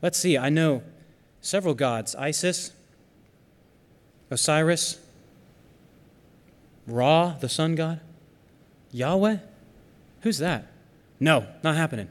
let's 0.00 0.16
see. 0.16 0.38
I 0.38 0.48
know 0.48 0.82
several 1.40 1.74
gods 1.74 2.14
Isis, 2.14 2.70
Osiris, 4.30 5.00
Ra, 6.86 7.34
the 7.40 7.48
sun 7.48 7.74
god, 7.74 8.00
Yahweh. 8.92 9.38
Who's 10.20 10.38
that? 10.38 10.68
No, 11.24 11.46
not 11.62 11.74
happening. 11.74 12.10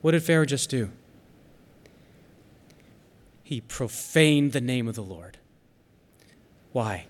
What 0.00 0.12
did 0.12 0.22
Pharaoh 0.22 0.46
just 0.46 0.70
do? 0.70 0.90
He 3.42 3.60
profaned 3.60 4.52
the 4.52 4.62
name 4.62 4.88
of 4.88 4.94
the 4.94 5.02
Lord. 5.02 5.36
Why? 6.72 7.04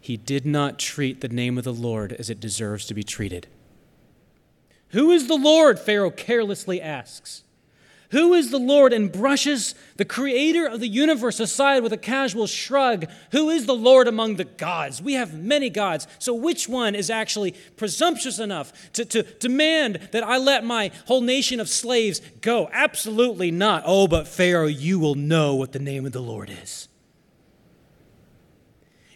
He 0.00 0.16
did 0.16 0.44
not 0.44 0.80
treat 0.80 1.20
the 1.20 1.28
name 1.28 1.56
of 1.56 1.62
the 1.62 1.72
Lord 1.72 2.12
as 2.14 2.28
it 2.28 2.40
deserves 2.40 2.84
to 2.86 2.94
be 2.94 3.04
treated. 3.04 3.46
Who 4.88 5.12
is 5.12 5.28
the 5.28 5.36
Lord? 5.36 5.78
Pharaoh 5.78 6.10
carelessly 6.10 6.82
asks. 6.82 7.44
Who 8.10 8.34
is 8.34 8.50
the 8.50 8.58
Lord? 8.58 8.92
And 8.92 9.10
brushes 9.10 9.74
the 9.96 10.04
creator 10.04 10.66
of 10.66 10.80
the 10.80 10.88
universe 10.88 11.40
aside 11.40 11.82
with 11.82 11.92
a 11.92 11.98
casual 11.98 12.46
shrug. 12.46 13.06
Who 13.32 13.50
is 13.50 13.66
the 13.66 13.74
Lord 13.74 14.06
among 14.06 14.36
the 14.36 14.44
gods? 14.44 15.02
We 15.02 15.14
have 15.14 15.34
many 15.34 15.70
gods. 15.70 16.06
So, 16.18 16.32
which 16.34 16.68
one 16.68 16.94
is 16.94 17.10
actually 17.10 17.54
presumptuous 17.76 18.38
enough 18.38 18.72
to, 18.92 19.04
to 19.06 19.22
demand 19.22 20.08
that 20.12 20.22
I 20.22 20.38
let 20.38 20.64
my 20.64 20.92
whole 21.06 21.20
nation 21.20 21.58
of 21.58 21.68
slaves 21.68 22.20
go? 22.40 22.68
Absolutely 22.72 23.50
not. 23.50 23.82
Oh, 23.86 24.06
but 24.06 24.28
Pharaoh, 24.28 24.66
you 24.66 24.98
will 24.98 25.16
know 25.16 25.54
what 25.56 25.72
the 25.72 25.78
name 25.78 26.06
of 26.06 26.12
the 26.12 26.22
Lord 26.22 26.50
is. 26.50 26.88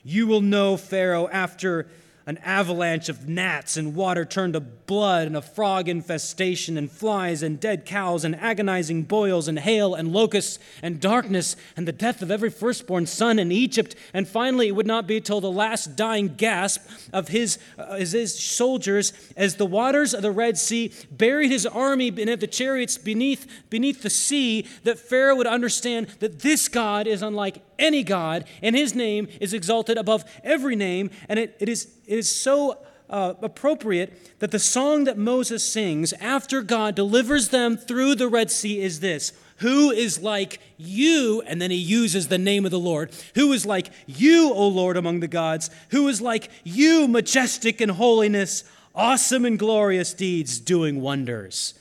You 0.03 0.27
will 0.27 0.41
know, 0.41 0.77
Pharaoh, 0.77 1.29
after 1.29 1.87
an 2.31 2.39
avalanche 2.45 3.09
of 3.09 3.29
gnats 3.29 3.77
and 3.77 3.93
water 3.97 4.25
turned 4.25 4.53
to 4.53 4.61
blood 4.61 5.27
and 5.27 5.37
a 5.37 5.43
frog 5.43 5.89
infestation 5.89 6.79
and 6.79 6.89
flies 6.89 7.43
and 7.43 7.59
dead 7.59 7.85
cows 7.85 8.25
and 8.25 8.37
agonizing 8.37 9.03
boils 9.03 9.49
and 9.49 9.59
hail 9.59 9.97
and 9.97 10.13
locusts 10.13 10.61
and 10.81 11.01
darkness 11.01 11.57
and 11.77 11.89
the 11.89 11.93
death 11.93 12.23
of 12.23 12.31
every 12.31 12.49
firstborn 12.49 13.05
son 13.05 13.41
in 13.41 13.51
Egypt. 13.51 13.97
And 14.15 14.29
finally, 14.29 14.69
it 14.69 14.77
would 14.77 14.87
not 14.87 15.09
be 15.09 15.21
till 15.21 15.41
the 15.41 15.51
last 15.51 15.97
dying 15.97 16.37
gasp 16.37 16.89
of 17.13 17.27
his, 17.27 17.59
uh, 17.77 17.97
his 17.97 18.41
soldiers 18.41 19.13
as 19.37 19.57
the 19.57 19.67
waters 19.67 20.15
of 20.15 20.23
the 20.23 20.31
Red 20.31 20.57
Sea 20.57 20.93
buried 21.11 21.51
his 21.51 21.67
army 21.67 22.11
beneath 22.13 22.39
the 22.39 22.47
chariots 22.47 22.97
beneath, 22.97 23.65
beneath 23.71 24.03
the 24.03 24.11
sea 24.11 24.69
that 24.85 25.01
Pharaoh 25.01 25.35
would 25.35 25.49
understand 25.49 26.07
that 26.21 26.39
this 26.39 26.69
God 26.69 27.09
is 27.09 27.23
unlike 27.23 27.70
any 27.81 28.05
God 28.05 28.45
and 28.63 28.77
his 28.77 28.95
name 28.95 29.27
is 29.41 29.53
exalted 29.53 29.99
above 29.99 30.25
every 30.45 30.77
name. 30.77 31.11
And 31.29 31.39
it, 31.39 31.57
it 31.59 31.69
is 31.69 31.89
it 32.07 32.19
is 32.19 32.31
so 32.31 32.79
uh, 33.11 33.35
appropriate 33.43 34.39
that 34.39 34.53
the 34.53 34.59
song 34.59 35.05
that 35.05 35.19
Moses 35.19 35.65
sings 35.65 36.13
after 36.15 36.63
God 36.63 36.95
delivers 36.95 37.49
them 37.49 37.77
through 37.77 38.15
the 38.15 38.29
Red 38.29 38.51
Sea 38.51 38.81
is 38.81 39.01
this 39.01 39.33
Who 39.59 39.91
is 39.91 40.23
like 40.23 40.61
you? 40.77 41.43
And 41.47 41.61
then 41.61 41.73
he 41.73 41.77
uses 41.77 42.29
the 42.29 42.39
name 42.39 42.65
of 42.65 42.71
the 42.71 42.79
Lord. 42.79 43.11
Who 43.35 43.53
is 43.53 43.67
like 43.67 43.91
you, 44.07 44.53
O 44.55 44.69
Lord, 44.69 44.97
among 44.97 45.21
the 45.21 45.29
gods? 45.29 45.71
Who 45.91 46.07
is 46.09 46.21
like 46.21 46.51
you, 46.63 47.09
majestic 47.09 47.81
in 47.81 47.91
holiness, 47.91 48.63
awesome 48.95 49.45
in 49.45 49.57
glorious 49.57 50.15
deeds, 50.15 50.61
doing 50.61 51.01
wonders? 51.01 51.75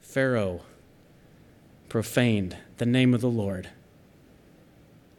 Pharaoh 0.00 0.60
profaned 1.88 2.56
the 2.76 2.86
name 2.86 3.14
of 3.14 3.22
the 3.22 3.30
Lord 3.30 3.70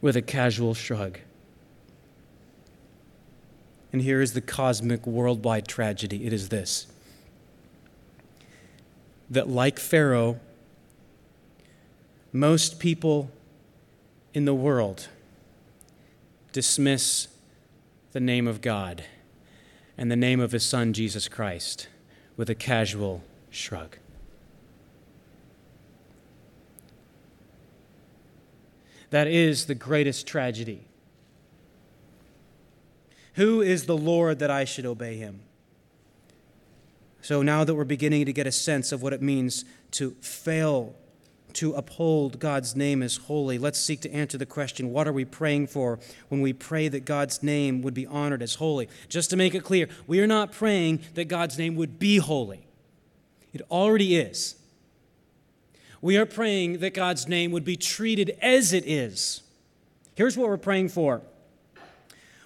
with 0.00 0.16
a 0.16 0.22
casual 0.22 0.74
shrug. 0.74 1.18
And 3.92 4.02
here 4.02 4.20
is 4.20 4.32
the 4.32 4.40
cosmic 4.40 5.06
worldwide 5.06 5.66
tragedy 5.66 6.26
it 6.26 6.32
is 6.32 6.48
this 6.48 6.86
that, 9.28 9.48
like 9.48 9.78
Pharaoh, 9.78 10.40
most 12.32 12.80
people 12.80 13.30
in 14.34 14.44
the 14.44 14.54
world 14.54 15.08
dismiss 16.52 17.28
the 18.10 18.18
name 18.18 18.48
of 18.48 18.60
God 18.60 19.04
and 19.96 20.10
the 20.10 20.16
name 20.16 20.40
of 20.40 20.50
his 20.50 20.64
Son, 20.64 20.92
Jesus 20.92 21.28
Christ, 21.28 21.86
with 22.36 22.50
a 22.50 22.54
casual 22.56 23.22
shrug. 23.50 23.98
That 29.10 29.26
is 29.26 29.66
the 29.66 29.74
greatest 29.74 30.26
tragedy. 30.26 30.86
Who 33.34 33.60
is 33.60 33.86
the 33.86 33.96
Lord 33.96 34.38
that 34.38 34.50
I 34.50 34.64
should 34.64 34.86
obey 34.86 35.16
him? 35.16 35.40
So 37.22 37.42
now 37.42 37.64
that 37.64 37.74
we're 37.74 37.84
beginning 37.84 38.26
to 38.26 38.32
get 38.32 38.46
a 38.46 38.52
sense 38.52 38.92
of 38.92 39.02
what 39.02 39.12
it 39.12 39.20
means 39.20 39.64
to 39.92 40.12
fail 40.20 40.94
to 41.54 41.74
uphold 41.74 42.38
God's 42.38 42.76
name 42.76 43.02
as 43.02 43.16
holy, 43.16 43.58
let's 43.58 43.78
seek 43.78 44.00
to 44.02 44.12
answer 44.12 44.38
the 44.38 44.46
question 44.46 44.92
what 44.92 45.08
are 45.08 45.12
we 45.12 45.24
praying 45.24 45.66
for 45.66 45.98
when 46.28 46.40
we 46.40 46.52
pray 46.52 46.88
that 46.88 47.04
God's 47.04 47.42
name 47.42 47.82
would 47.82 47.94
be 47.94 48.06
honored 48.06 48.42
as 48.42 48.54
holy? 48.54 48.88
Just 49.08 49.30
to 49.30 49.36
make 49.36 49.54
it 49.54 49.64
clear, 49.64 49.88
we 50.06 50.20
are 50.20 50.26
not 50.26 50.52
praying 50.52 51.00
that 51.14 51.26
God's 51.26 51.58
name 51.58 51.74
would 51.76 51.98
be 51.98 52.18
holy, 52.18 52.66
it 53.52 53.62
already 53.70 54.16
is. 54.16 54.56
We 56.02 56.16
are 56.16 56.26
praying 56.26 56.78
that 56.78 56.94
God's 56.94 57.28
name 57.28 57.50
would 57.52 57.64
be 57.64 57.76
treated 57.76 58.36
as 58.40 58.72
it 58.72 58.86
is. 58.86 59.42
Here's 60.14 60.36
what 60.36 60.48
we're 60.48 60.56
praying 60.56 60.88
for. 60.90 61.22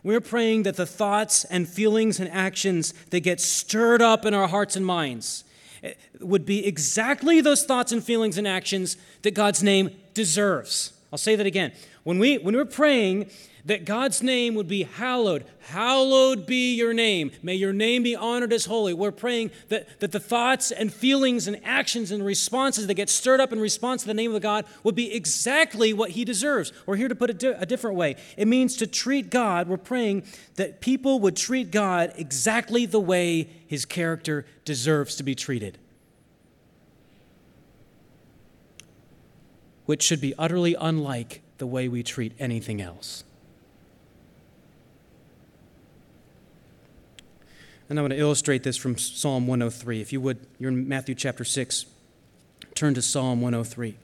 We're 0.02 0.20
praying 0.20 0.64
that 0.64 0.76
the 0.76 0.86
thoughts 0.86 1.44
and 1.44 1.66
feelings 1.68 2.20
and 2.20 2.28
actions 2.28 2.92
that 3.10 3.20
get 3.20 3.40
stirred 3.40 4.02
up 4.02 4.26
in 4.26 4.34
our 4.34 4.48
hearts 4.48 4.76
and 4.76 4.84
minds 4.84 5.44
eh, 5.82 5.94
would 6.20 6.44
be 6.44 6.66
exactly 6.66 7.40
those 7.40 7.64
thoughts 7.64 7.90
and 7.90 8.04
feelings 8.04 8.36
and 8.36 8.46
actions 8.46 8.98
that 9.22 9.32
God's 9.32 9.62
name 9.62 9.90
deserves. 10.12 10.92
I'll 11.10 11.18
say 11.18 11.36
that 11.36 11.46
again. 11.46 11.72
When, 12.02 12.18
we, 12.18 12.36
when 12.36 12.54
we're 12.54 12.66
praying 12.66 13.30
that 13.66 13.86
God's 13.86 14.22
name 14.22 14.54
would 14.56 14.68
be 14.68 14.82
hallowed. 14.82 15.44
Hallowed 15.68 16.44
be 16.46 16.74
your 16.74 16.92
name. 16.92 17.30
May 17.42 17.54
your 17.54 17.72
name 17.72 18.02
be 18.02 18.14
honored 18.14 18.52
as 18.52 18.66
holy. 18.66 18.92
We're 18.92 19.10
praying 19.10 19.52
that, 19.68 20.00
that 20.00 20.12
the 20.12 20.20
thoughts 20.20 20.70
and 20.70 20.92
feelings 20.92 21.48
and 21.48 21.58
actions 21.64 22.10
and 22.10 22.24
responses 22.24 22.86
that 22.86 22.94
get 22.94 23.08
stirred 23.08 23.40
up 23.40 23.52
in 23.52 23.60
response 23.60 24.02
to 24.02 24.06
the 24.06 24.14
name 24.14 24.34
of 24.34 24.42
God 24.42 24.66
would 24.82 24.94
be 24.94 25.14
exactly 25.14 25.94
what 25.94 26.10
He 26.10 26.24
deserves. 26.24 26.72
Or 26.86 26.96
here 26.96 27.08
to 27.08 27.14
put 27.14 27.30
it 27.30 27.42
a 27.42 27.64
different 27.64 27.96
way, 27.96 28.16
it 28.36 28.46
means 28.46 28.76
to 28.76 28.86
treat 28.86 29.30
God, 29.30 29.66
we're 29.66 29.78
praying 29.78 30.24
that 30.56 30.82
people 30.82 31.20
would 31.20 31.36
treat 31.36 31.70
God 31.70 32.12
exactly 32.16 32.84
the 32.84 33.00
way 33.00 33.48
His 33.66 33.86
character 33.86 34.44
deserves 34.66 35.16
to 35.16 35.22
be 35.22 35.34
treated. 35.34 35.78
Which 39.86 40.02
should 40.02 40.20
be 40.20 40.34
utterly 40.38 40.76
unlike 40.78 41.40
the 41.56 41.66
way 41.66 41.88
we 41.88 42.02
treat 42.02 42.32
anything 42.38 42.82
else. 42.82 43.24
And 47.88 47.98
I 47.98 48.02
want 48.02 48.12
to 48.12 48.18
illustrate 48.18 48.62
this 48.62 48.76
from 48.76 48.96
Psalm 48.96 49.46
103. 49.46 50.00
If 50.00 50.12
you 50.12 50.20
would, 50.20 50.38
you're 50.58 50.70
in 50.70 50.88
Matthew 50.88 51.14
chapter 51.14 51.44
6. 51.44 51.86
Turn 52.74 52.94
to 52.94 53.02
Psalm 53.02 53.42
103. 53.42 53.96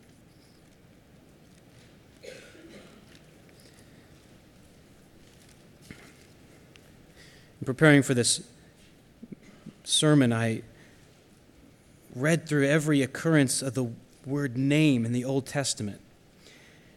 In 7.61 7.66
preparing 7.66 8.03
for 8.03 8.14
this 8.14 8.47
sermon, 9.85 10.33
I 10.33 10.62
read 12.14 12.49
through 12.49 12.66
every 12.66 13.03
occurrence 13.03 13.62
of 13.62 13.75
the 13.75 13.93
word 14.27 14.59
name 14.59 15.07
in 15.07 15.12
the 15.12 15.25
Old 15.25 15.47
Testament. 15.47 16.01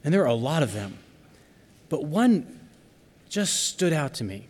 And 0.04 0.14
there 0.14 0.24
are 0.24 0.28
a 0.28 0.34
lot 0.34 0.64
of 0.64 0.74
them. 0.74 1.00
But 1.88 2.04
one 2.04 2.60
just 3.30 3.68
stood 3.68 3.94
out 3.94 4.14
to 4.16 4.24
me. 4.24 4.48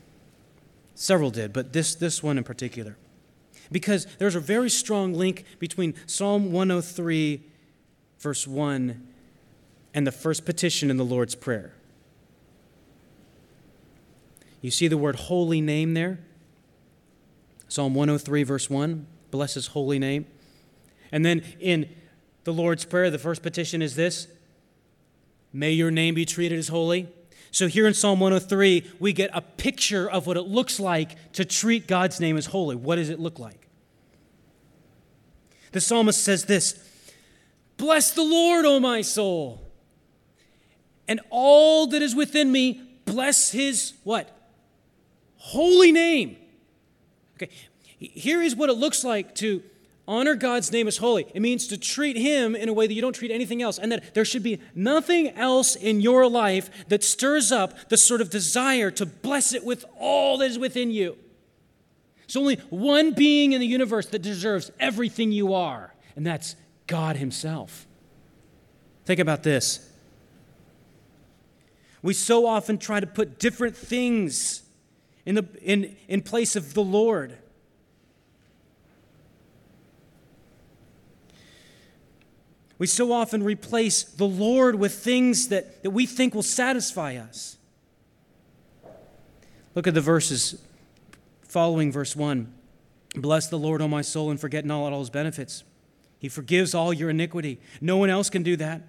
Several 0.96 1.32
did, 1.32 1.54
but 1.54 1.74
this, 1.74 1.96
this 1.96 2.22
one 2.22 2.38
in 2.38 2.44
particular. 2.44 2.98
Because 3.72 4.06
there's 4.20 4.36
a 4.36 4.40
very 4.40 4.70
strong 4.70 5.14
link 5.14 5.46
between 5.60 5.96
Psalm 6.06 6.52
103, 6.52 7.44
verse 8.20 8.48
1, 8.48 9.08
and 9.94 10.08
the 10.08 10.12
first 10.12 10.46
petition 10.46 10.90
in 10.90 10.98
the 10.98 11.06
Lord's 11.06 11.36
Prayer. 11.36 11.74
You 14.62 14.72
see 14.72 14.88
the 14.88 14.98
word 14.98 15.16
holy 15.16 15.62
name 15.62 15.94
there? 15.94 16.20
Psalm 17.68 17.96
103, 17.96 18.44
verse 18.44 18.70
1, 18.70 19.08
bless 19.32 19.56
his 19.56 19.68
holy 19.68 19.98
name. 19.98 20.26
And 21.12 21.26
then 21.26 21.44
in 21.60 21.90
the 22.44 22.54
Lord's 22.54 22.86
Prayer, 22.86 23.10
the 23.10 23.20
first 23.20 23.42
petition 23.42 23.82
is 23.82 23.96
this 23.96 24.28
May 25.52 25.72
your 25.72 25.92
name 25.92 26.16
be 26.16 26.26
treated 26.26 26.58
as 26.58 26.68
holy. 26.68 27.10
So 27.54 27.68
here 27.68 27.86
in 27.86 27.94
Psalm 27.94 28.20
103, 28.20 28.84
we 29.00 29.14
get 29.14 29.30
a 29.32 29.40
picture 29.40 30.10
of 30.10 30.26
what 30.26 30.38
it 30.38 30.48
looks 30.48 30.80
like 30.80 31.32
to 31.34 31.46
treat 31.46 31.88
God's 31.88 32.20
name 32.20 32.36
as 32.36 32.48
holy. 32.48 32.76
What 32.76 32.96
does 32.96 33.12
it 33.12 33.20
look 33.20 33.38
like? 33.38 33.68
The 35.72 35.80
psalmist 35.80 36.24
says 36.24 36.46
this 36.46 36.84
Bless 37.78 38.10
the 38.12 38.24
Lord, 38.24 38.66
O 38.66 38.80
my 38.80 39.04
soul, 39.04 39.62
and 41.08 41.22
all 41.30 41.86
that 41.88 42.02
is 42.02 42.16
within 42.16 42.52
me, 42.52 42.82
bless 43.06 43.52
his 43.52 43.94
what? 44.04 44.36
Holy 45.38 45.92
name. 45.92 46.38
Okay, 47.36 47.52
here 48.00 48.42
is 48.42 48.56
what 48.56 48.72
it 48.72 48.78
looks 48.78 49.04
like 49.04 49.36
to 49.36 49.62
Honor 50.08 50.36
God's 50.36 50.72
name 50.72 50.88
as 50.88 50.98
holy. 50.98 51.26
It 51.34 51.42
means 51.42 51.68
to 51.68 51.78
treat 51.78 52.18
Him 52.18 52.56
in 52.56 52.68
a 52.68 52.74
way 52.74 52.88
that 52.88 52.94
you 52.94 53.02
don't 53.02 53.16
treat 53.16 53.32
anything 53.32 53.62
else, 53.62 53.80
and 53.80 53.92
that 53.92 54.14
there 54.14 54.26
should 54.26 54.44
be 54.44 54.60
nothing 54.76 55.30
else 55.30 55.76
in 55.76 56.02
your 56.02 56.28
life 56.28 56.70
that 56.90 57.04
stirs 57.04 57.52
up 57.52 57.90
the 57.90 57.96
sort 57.96 58.20
of 58.20 58.30
desire 58.30 58.92
to 58.92 59.06
bless 59.06 59.54
it 59.54 59.64
with 59.64 59.86
all 59.98 60.38
that 60.38 60.52
is 60.52 60.60
within 60.60 60.92
you. 60.92 61.18
There's 62.28 62.36
only 62.36 62.56
one 62.70 63.14
being 63.14 63.54
in 63.54 63.62
the 63.62 63.68
universe 63.68 64.08
that 64.08 64.22
deserves 64.22 64.72
everything 64.80 65.32
you 65.32 65.54
are, 65.54 65.94
and 66.16 66.26
that's 66.26 66.58
God 66.88 67.16
Himself. 67.16 67.88
Think 69.06 69.22
about 69.22 69.44
this. 69.44 69.90
We 72.02 72.14
so 72.14 72.46
often 72.46 72.78
try 72.78 73.00
to 73.00 73.08
put 73.08 73.40
different 73.40 73.78
things 73.78 74.64
in, 75.26 75.36
the, 75.36 75.48
in, 75.62 75.96
in 76.10 76.22
place 76.22 76.58
of 76.58 76.74
the 76.74 76.84
Lord. 76.84 77.38
We 82.84 82.88
so 82.88 83.14
often 83.14 83.44
replace 83.44 84.04
the 84.04 84.28
Lord 84.28 84.76
with 84.76 84.94
things 84.94 85.48
that, 85.48 85.84
that 85.84 85.92
we 85.92 86.06
think 86.06 86.36
will 86.36 86.44
satisfy 86.44 87.16
us. 87.16 87.56
Look 89.74 89.88
at 89.88 89.94
the 89.94 90.02
verses 90.02 90.62
following 91.44 91.94
verse 91.94 92.14
1. 92.14 92.54
Bless 93.16 93.48
the 93.48 93.58
Lord, 93.58 93.82
O 93.82 93.88
my 93.88 94.02
soul, 94.02 94.32
and 94.32 94.38
forget 94.38 94.66
not 94.66 94.92
all 94.92 95.00
his 95.00 95.10
benefits. 95.10 95.64
He 96.20 96.28
forgives 96.28 96.76
all 96.76 96.92
your 96.92 97.10
iniquity. 97.10 97.62
No 97.80 97.96
one 97.96 98.10
else 98.10 98.30
can 98.30 98.44
do 98.44 98.58
that. 98.58 98.82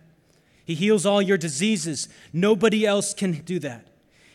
He 0.65 0.75
heals 0.75 1.07
all 1.07 1.23
your 1.23 1.39
diseases. 1.39 2.09
Nobody 2.33 2.85
else 2.85 3.15
can 3.15 3.43
do 3.45 3.61
that. 3.61 3.87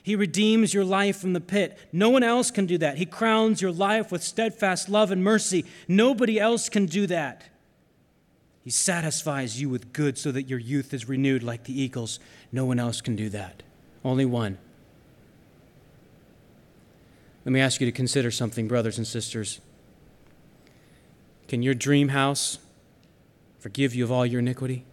He 0.01 0.15
redeems 0.15 0.73
your 0.73 0.85
life 0.85 1.17
from 1.17 1.33
the 1.33 1.41
pit. 1.41 1.77
No 1.91 2.09
one 2.09 2.23
else 2.23 2.49
can 2.49 2.65
do 2.65 2.77
that. 2.77 2.97
He 2.97 3.05
crowns 3.05 3.61
your 3.61 3.73
life 3.73 4.09
with 4.09 4.23
steadfast 4.23 4.87
love 4.87 5.11
and 5.11 5.21
mercy. 5.21 5.65
Nobody 5.85 6.39
else 6.39 6.69
can 6.69 6.85
do 6.85 7.05
that. 7.07 7.43
He 8.69 8.73
satisfies 8.73 9.59
you 9.59 9.67
with 9.67 9.93
good 9.93 10.15
so 10.15 10.31
that 10.31 10.43
your 10.43 10.59
youth 10.59 10.93
is 10.93 11.09
renewed 11.09 11.41
like 11.41 11.63
the 11.63 11.81
eagles. 11.81 12.19
No 12.51 12.65
one 12.65 12.77
else 12.77 13.01
can 13.01 13.15
do 13.15 13.27
that. 13.29 13.63
Only 14.05 14.25
one. 14.25 14.59
Let 17.45 17.51
me 17.51 17.61
ask 17.61 17.81
you 17.81 17.87
to 17.87 17.91
consider 17.91 18.29
something, 18.29 18.67
brothers 18.67 18.99
and 18.99 19.07
sisters. 19.07 19.59
Can 21.47 21.63
your 21.63 21.73
dream 21.73 22.09
house 22.09 22.59
forgive 23.57 23.95
you 23.95 24.03
of 24.03 24.11
all 24.11 24.23
your 24.23 24.37
iniquity? 24.37 24.85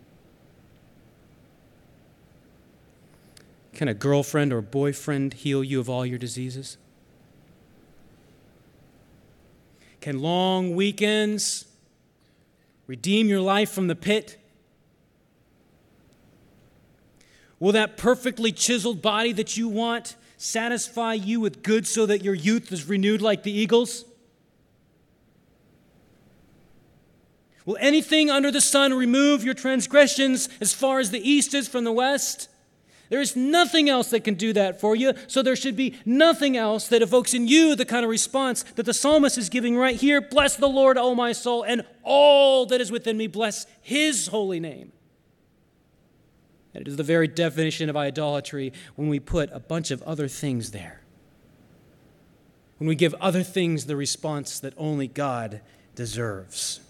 Can 3.74 3.88
a 3.88 3.94
girlfriend 3.94 4.54
or 4.54 4.62
boyfriend 4.62 5.34
heal 5.34 5.62
you 5.62 5.80
of 5.80 5.90
all 5.90 6.06
your 6.06 6.18
diseases? 6.18 6.78
Can 10.00 10.22
long 10.22 10.74
weekends 10.74 11.66
redeem 12.86 13.28
your 13.28 13.40
life 13.40 13.70
from 13.70 13.86
the 13.86 13.94
pit? 13.94 14.38
Will 17.58 17.72
that 17.72 17.96
perfectly 17.96 18.52
chiseled 18.52 19.00
body 19.00 19.32
that 19.32 19.56
you 19.56 19.68
want 19.68 20.16
satisfy 20.36 21.14
you 21.14 21.40
with 21.40 21.62
good 21.62 21.86
so 21.86 22.06
that 22.06 22.22
your 22.22 22.34
youth 22.34 22.70
is 22.70 22.88
renewed 22.88 23.22
like 23.22 23.42
the 23.42 23.52
eagles? 23.52 24.04
Will 27.64 27.78
anything 27.80 28.30
under 28.30 28.52
the 28.52 28.60
sun 28.60 28.94
remove 28.94 29.42
your 29.42 29.54
transgressions 29.54 30.48
as 30.60 30.72
far 30.72 31.00
as 31.00 31.10
the 31.10 31.28
east 31.28 31.52
is 31.52 31.66
from 31.66 31.84
the 31.84 31.92
west? 31.92 32.48
There 33.08 33.20
is 33.20 33.36
nothing 33.36 33.88
else 33.88 34.10
that 34.10 34.24
can 34.24 34.34
do 34.34 34.52
that 34.52 34.80
for 34.80 34.96
you, 34.96 35.12
so 35.26 35.42
there 35.42 35.56
should 35.56 35.76
be 35.76 35.94
nothing 36.04 36.56
else 36.56 36.88
that 36.88 37.02
evokes 37.02 37.34
in 37.34 37.46
you 37.46 37.74
the 37.76 37.84
kind 37.84 38.04
of 38.04 38.10
response 38.10 38.62
that 38.74 38.84
the 38.84 38.94
psalmist 38.94 39.38
is 39.38 39.48
giving 39.48 39.76
right 39.76 39.96
here 39.96 40.20
Bless 40.20 40.56
the 40.56 40.68
Lord, 40.68 40.98
O 40.98 41.14
my 41.14 41.32
soul, 41.32 41.62
and 41.62 41.84
all 42.02 42.66
that 42.66 42.80
is 42.80 42.90
within 42.90 43.16
me, 43.16 43.26
bless 43.26 43.66
his 43.80 44.28
holy 44.28 44.60
name. 44.60 44.92
And 46.74 46.86
it 46.86 46.88
is 46.88 46.96
the 46.96 47.02
very 47.02 47.28
definition 47.28 47.88
of 47.88 47.96
idolatry 47.96 48.72
when 48.96 49.08
we 49.08 49.20
put 49.20 49.50
a 49.52 49.60
bunch 49.60 49.90
of 49.90 50.02
other 50.02 50.28
things 50.28 50.72
there. 50.72 51.00
When 52.78 52.88
we 52.88 52.94
give 52.94 53.14
other 53.14 53.42
things 53.42 53.86
the 53.86 53.96
response 53.96 54.60
that 54.60 54.74
only 54.76 55.06
God 55.06 55.62
deserves. 55.94 56.80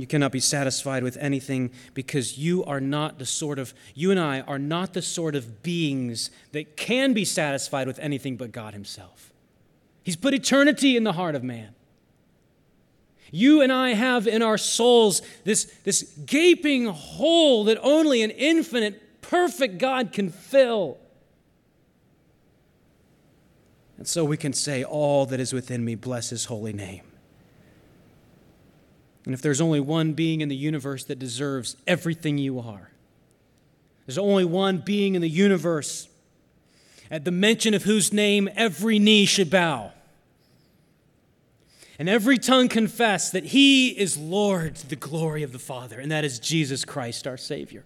You 0.00 0.06
cannot 0.06 0.32
be 0.32 0.40
satisfied 0.40 1.02
with 1.02 1.18
anything 1.18 1.70
because 1.92 2.38
you 2.38 2.64
are 2.64 2.80
not 2.80 3.18
the 3.18 3.26
sort 3.26 3.58
of, 3.58 3.74
you 3.94 4.10
and 4.10 4.18
I 4.18 4.40
are 4.40 4.58
not 4.58 4.94
the 4.94 5.02
sort 5.02 5.34
of 5.34 5.62
beings 5.62 6.30
that 6.52 6.74
can 6.74 7.12
be 7.12 7.26
satisfied 7.26 7.86
with 7.86 7.98
anything 7.98 8.36
but 8.36 8.50
God 8.50 8.72
Himself. 8.72 9.30
He's 10.02 10.16
put 10.16 10.32
eternity 10.32 10.96
in 10.96 11.04
the 11.04 11.12
heart 11.12 11.34
of 11.34 11.44
man. 11.44 11.74
You 13.30 13.60
and 13.60 13.70
I 13.70 13.90
have 13.90 14.26
in 14.26 14.40
our 14.40 14.56
souls 14.56 15.20
this, 15.44 15.64
this 15.84 16.02
gaping 16.24 16.86
hole 16.86 17.64
that 17.64 17.78
only 17.82 18.22
an 18.22 18.30
infinite, 18.30 19.20
perfect 19.20 19.76
God 19.76 20.12
can 20.12 20.30
fill. 20.30 20.96
And 23.98 24.08
so 24.08 24.24
we 24.24 24.38
can 24.38 24.54
say, 24.54 24.82
All 24.82 25.26
that 25.26 25.38
is 25.40 25.52
within 25.52 25.84
me, 25.84 25.94
bless 25.94 26.30
His 26.30 26.46
holy 26.46 26.72
name. 26.72 27.09
And 29.24 29.34
if 29.34 29.42
there's 29.42 29.60
only 29.60 29.80
one 29.80 30.12
being 30.12 30.40
in 30.40 30.48
the 30.48 30.56
universe 30.56 31.04
that 31.04 31.18
deserves 31.18 31.76
everything 31.86 32.38
you 32.38 32.58
are, 32.58 32.90
there's 34.06 34.18
only 34.18 34.44
one 34.44 34.78
being 34.78 35.14
in 35.14 35.22
the 35.22 35.28
universe 35.28 36.08
at 37.10 37.24
the 37.24 37.30
mention 37.30 37.74
of 37.74 37.84
whose 37.84 38.12
name 38.12 38.48
every 38.56 38.98
knee 38.98 39.26
should 39.26 39.50
bow 39.50 39.92
and 42.00 42.08
every 42.08 42.38
tongue 42.38 42.68
confess 42.68 43.30
that 43.30 43.44
he 43.44 43.90
is 43.90 44.16
Lord 44.16 44.76
to 44.76 44.88
the 44.88 44.96
glory 44.96 45.42
of 45.42 45.52
the 45.52 45.58
Father, 45.58 46.00
and 46.00 46.10
that 46.10 46.24
is 46.24 46.38
Jesus 46.38 46.82
Christ, 46.82 47.26
our 47.26 47.36
Savior. 47.36 47.84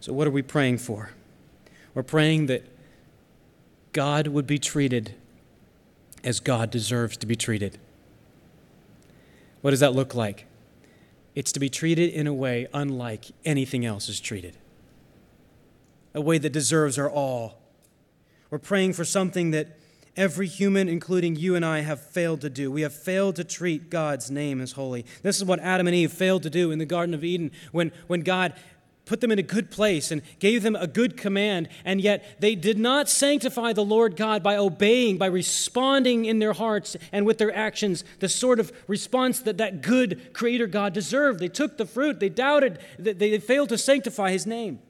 So, 0.00 0.14
what 0.14 0.26
are 0.26 0.30
we 0.30 0.40
praying 0.40 0.78
for? 0.78 1.10
We're 1.92 2.02
praying 2.02 2.46
that 2.46 2.64
God 3.92 4.28
would 4.28 4.46
be 4.46 4.58
treated 4.58 5.14
as 6.24 6.40
God 6.40 6.70
deserves 6.70 7.18
to 7.18 7.26
be 7.26 7.36
treated. 7.36 7.78
What 9.66 9.72
does 9.72 9.80
that 9.80 9.94
look 9.94 10.14
like? 10.14 10.46
It's 11.34 11.50
to 11.50 11.58
be 11.58 11.68
treated 11.68 12.10
in 12.10 12.28
a 12.28 12.32
way 12.32 12.68
unlike 12.72 13.24
anything 13.44 13.84
else 13.84 14.08
is 14.08 14.20
treated, 14.20 14.56
a 16.14 16.20
way 16.20 16.38
that 16.38 16.50
deserves 16.50 17.00
our 17.00 17.10
all. 17.10 17.58
We're 18.48 18.60
praying 18.60 18.92
for 18.92 19.04
something 19.04 19.50
that 19.50 19.76
every 20.16 20.46
human, 20.46 20.88
including 20.88 21.34
you 21.34 21.56
and 21.56 21.64
I, 21.64 21.80
have 21.80 22.00
failed 22.00 22.42
to 22.42 22.48
do. 22.48 22.70
We 22.70 22.82
have 22.82 22.94
failed 22.94 23.34
to 23.34 23.42
treat 23.42 23.90
God's 23.90 24.30
name 24.30 24.60
as 24.60 24.70
holy. 24.70 25.04
This 25.22 25.36
is 25.38 25.44
what 25.44 25.58
Adam 25.58 25.88
and 25.88 25.96
Eve 25.96 26.12
failed 26.12 26.44
to 26.44 26.50
do 26.50 26.70
in 26.70 26.78
the 26.78 26.86
Garden 26.86 27.12
of 27.12 27.24
Eden 27.24 27.50
when, 27.72 27.90
when 28.06 28.20
God 28.20 28.54
put 29.06 29.20
them 29.20 29.30
in 29.30 29.38
a 29.38 29.42
good 29.42 29.70
place 29.70 30.10
and 30.10 30.20
gave 30.40 30.62
them 30.62 30.76
a 30.76 30.86
good 30.86 31.16
command, 31.16 31.68
and 31.84 32.00
yet 32.00 32.40
they 32.40 32.54
did 32.54 32.78
not 32.78 33.08
sanctify 33.08 33.72
the 33.72 33.84
Lord 33.84 34.16
God 34.16 34.42
by 34.42 34.56
obeying, 34.56 35.16
by 35.16 35.26
responding 35.26 36.26
in 36.26 36.40
their 36.40 36.52
hearts 36.52 36.96
and 37.12 37.24
with 37.24 37.38
their 37.38 37.54
actions, 37.56 38.04
the 38.18 38.28
sort 38.28 38.60
of 38.60 38.72
response 38.88 39.40
that 39.40 39.58
that 39.58 39.80
good 39.80 40.34
Creator 40.34 40.66
God 40.66 40.92
deserved. 40.92 41.40
They 41.40 41.48
took 41.48 41.78
the 41.78 41.86
fruit, 41.86 42.20
they 42.20 42.28
doubted, 42.28 42.80
they 42.98 43.38
failed 43.38 43.70
to 43.70 43.78
sanctify 43.78 44.32
His 44.32 44.44
name. 44.44 44.80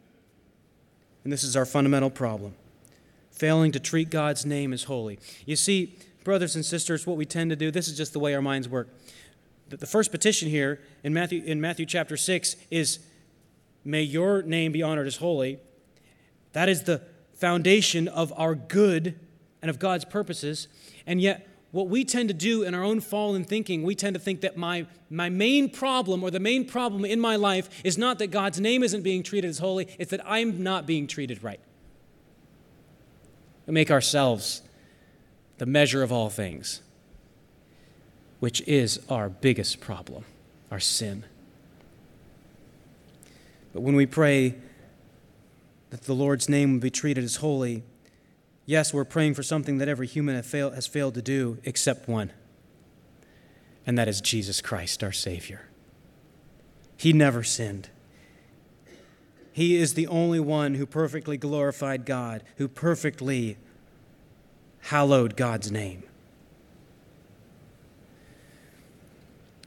And 1.23 1.33
this 1.33 1.45
is 1.45 1.57
our 1.57 1.67
fundamental 1.67 2.11
problem 2.11 2.55
failing 3.31 3.71
to 3.71 3.79
treat 3.79 4.09
God's 4.09 4.47
name 4.47 4.73
as 4.73 4.85
holy. 4.85 5.19
You 5.45 5.57
see, 5.57 5.95
brothers 6.25 6.57
and 6.57 6.65
sisters, 6.65 7.07
what 7.07 7.19
we 7.19 7.27
tend 7.27 7.51
to 7.51 7.57
do, 7.57 7.71
this 7.71 7.87
is 7.87 7.95
just 7.95 8.15
the 8.15 8.19
way 8.19 8.35
our 8.35 8.41
minds 8.41 8.67
work. 8.67 8.89
The 9.69 9.87
first 9.87 10.11
petition 10.11 10.49
here 10.49 10.81
in 11.05 11.13
Matthew, 11.13 11.43
in 11.45 11.61
Matthew 11.61 11.85
chapter 11.85 12.17
6 12.17 12.57
is, 12.71 13.01
May 13.87 14.03
your 14.03 14.43
name 14.43 14.73
be 14.73 14.83
honored 14.83 15.07
as 15.07 15.17
holy. 15.19 15.61
That 16.53 16.69
is 16.69 16.83
the 16.83 17.03
foundation 17.35 18.09
of 18.09 18.33
our 18.37 18.57
good 18.57 19.19
and 19.63 19.71
of 19.71 19.79
God's 19.79 20.05
purposes. 20.05 20.67
And 21.07 21.21
yet, 21.21 21.49
what 21.71 21.89
we 21.89 22.05
tend 22.05 22.29
to 22.29 22.35
do 22.35 22.65
in 22.65 22.75
our 22.75 22.83
own 22.83 23.01
fallen 23.01 23.45
thinking, 23.45 23.85
we 23.85 23.95
tend 23.95 24.15
to 24.15 24.21
think 24.21 24.41
that 24.41 24.57
my, 24.57 24.87
my 25.09 25.29
main 25.29 25.71
problem 25.71 26.25
or 26.25 26.33
the 26.33 26.41
main 26.41 26.65
problem 26.65 27.05
in 27.05 27.21
my 27.21 27.37
life 27.37 27.69
is 27.85 27.97
not 27.97 28.19
that 28.19 28.29
God's 28.29 28.59
name 28.59 28.83
isn't 28.83 29.03
being 29.03 29.23
treated 29.23 29.49
as 29.49 29.59
holy, 29.59 29.87
it's 29.99 30.11
that 30.11 30.23
I'm 30.27 30.63
not 30.63 30.87
being 30.87 31.07
treated 31.07 31.45
right. 31.45 31.61
We 33.67 33.73
make 33.73 33.91
ourselves 33.91 34.63
the 35.59 35.67
measure 35.67 36.03
of 36.03 36.11
all 36.11 36.31
things, 36.31 36.83
which 38.41 38.63
is 38.63 39.01
our 39.09 39.29
biggest 39.29 39.81
problem, 39.81 40.25
our 40.73 40.81
sin. 40.81 41.25
But 43.77 43.83
when 43.83 43.95
we 43.95 44.07
pray 44.07 44.55
that 45.91 46.05
the 46.05 46.15
Lord's 46.15 46.49
name 46.49 46.73
will 46.73 46.81
be 46.81 46.89
treated 46.89 47.23
as 47.23 47.37
holy, 47.37 47.83
yes, 48.65 48.95
we're 48.95 49.05
praying 49.05 49.35
for 49.35 49.43
something 49.43 49.77
that 49.77 49.87
every 49.87 50.07
human 50.07 50.35
has 50.35 50.87
failed 50.87 51.13
to 51.13 51.21
do 51.21 51.59
except 51.63 52.09
one, 52.09 52.33
and 53.87 53.99
that 53.99 54.09
is 54.09 54.23
Jesus 54.23 54.63
Christ, 54.63 55.05
our 55.05 55.13
Savior. 55.13 55.69
He 56.97 57.13
never 57.13 57.43
sinned. 57.43 57.91
He 59.53 59.77
is 59.77 59.93
the 59.93 60.07
only 60.07 60.41
one 60.41 60.77
who 60.77 60.87
perfectly 60.87 61.37
glorified 61.37 62.07
God, 62.07 62.45
who 62.57 62.69
perfectly 62.69 63.59
hallowed 64.85 65.37
God's 65.37 65.71
name. 65.71 66.03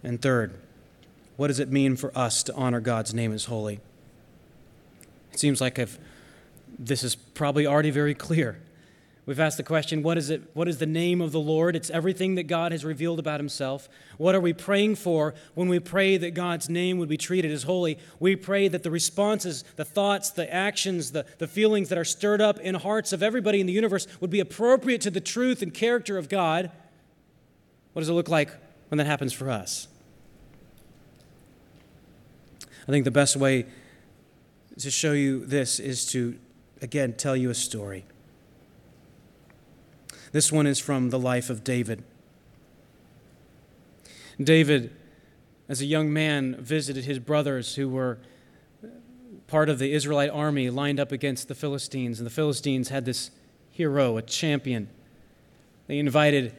And 0.01 0.19
third, 0.19 0.55
what 1.37 1.49
does 1.49 1.59
it 1.59 1.69
mean 1.69 1.95
for 1.95 2.11
us 2.17 2.41
to 2.41 2.55
honor 2.55 2.79
God's 2.79 3.13
name 3.13 3.33
as 3.33 3.45
holy? 3.45 3.81
It 5.31 5.39
seems 5.39 5.61
like 5.61 5.79
if 5.79 5.99
this 6.77 7.03
is 7.03 7.15
probably 7.15 7.67
already 7.67 7.91
very 7.91 8.13
clear. 8.13 8.61
We've 9.29 9.39
asked 9.39 9.57
the 9.57 9.63
question 9.63 10.01
what 10.01 10.17
is, 10.17 10.31
it, 10.31 10.41
what 10.55 10.67
is 10.67 10.79
the 10.79 10.87
name 10.87 11.21
of 11.21 11.31
the 11.31 11.39
Lord? 11.39 11.75
It's 11.75 11.91
everything 11.91 12.33
that 12.33 12.47
God 12.47 12.71
has 12.71 12.83
revealed 12.83 13.19
about 13.19 13.39
himself. 13.39 13.87
What 14.17 14.33
are 14.33 14.39
we 14.39 14.53
praying 14.53 14.95
for 14.95 15.35
when 15.53 15.67
we 15.67 15.77
pray 15.77 16.17
that 16.17 16.33
God's 16.33 16.67
name 16.67 16.97
would 16.97 17.09
be 17.09 17.17
treated 17.17 17.51
as 17.51 17.61
holy? 17.61 17.99
We 18.19 18.35
pray 18.35 18.67
that 18.69 18.81
the 18.81 18.89
responses, 18.89 19.63
the 19.75 19.85
thoughts, 19.85 20.31
the 20.31 20.51
actions, 20.51 21.11
the, 21.11 21.27
the 21.37 21.47
feelings 21.47 21.89
that 21.89 21.97
are 21.99 22.05
stirred 22.05 22.41
up 22.41 22.59
in 22.59 22.73
hearts 22.73 23.13
of 23.13 23.21
everybody 23.21 23.59
in 23.59 23.67
the 23.67 23.73
universe 23.73 24.07
would 24.19 24.31
be 24.31 24.39
appropriate 24.39 25.01
to 25.01 25.11
the 25.11 25.21
truth 25.21 25.61
and 25.61 25.75
character 25.75 26.17
of 26.17 26.27
God. 26.27 26.71
What 27.93 27.99
does 27.99 28.09
it 28.09 28.13
look 28.13 28.29
like 28.29 28.49
when 28.87 28.97
that 28.97 29.05
happens 29.05 29.31
for 29.31 29.51
us? 29.51 29.87
I 32.87 32.91
think 32.91 33.05
the 33.05 33.11
best 33.11 33.35
way 33.35 33.67
to 34.79 34.89
show 34.89 35.11
you 35.11 35.45
this 35.45 35.79
is 35.79 36.05
to, 36.07 36.37
again, 36.81 37.13
tell 37.13 37.35
you 37.35 37.49
a 37.49 37.55
story. 37.55 38.05
This 40.31 40.51
one 40.51 40.67
is 40.67 40.79
from 40.79 41.09
the 41.09 41.19
life 41.19 41.49
of 41.49 41.63
David. 41.63 42.03
David, 44.41 44.95
as 45.67 45.81
a 45.81 45.85
young 45.85 46.13
man, 46.13 46.55
visited 46.59 47.03
his 47.03 47.19
brothers 47.19 47.75
who 47.75 47.89
were 47.89 48.19
part 49.47 49.67
of 49.67 49.79
the 49.79 49.91
Israelite 49.91 50.29
army 50.29 50.69
lined 50.69 50.99
up 50.99 51.11
against 51.11 51.47
the 51.47 51.55
Philistines. 51.55 52.19
And 52.19 52.25
the 52.25 52.31
Philistines 52.31 52.89
had 52.89 53.03
this 53.03 53.31
hero, 53.71 54.17
a 54.17 54.21
champion. 54.21 54.89
They 55.87 55.97
invited 55.97 56.55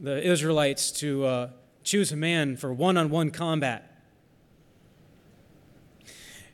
the 0.00 0.22
Israelites 0.22 0.92
to 0.92 1.24
uh, 1.24 1.50
choose 1.82 2.12
a 2.12 2.16
man 2.16 2.56
for 2.56 2.72
one 2.72 2.96
on 2.96 3.10
one 3.10 3.30
combat. 3.30 3.95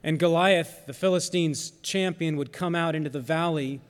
And 0.04 0.18
Goliath, 0.18 0.86
the 0.86 0.92
Philistines' 0.92 1.72
champion, 1.82 2.36
would 2.36 2.52
come 2.52 2.74
out 2.74 2.94
into 2.94 3.10
the 3.10 3.20
valley 3.20 3.80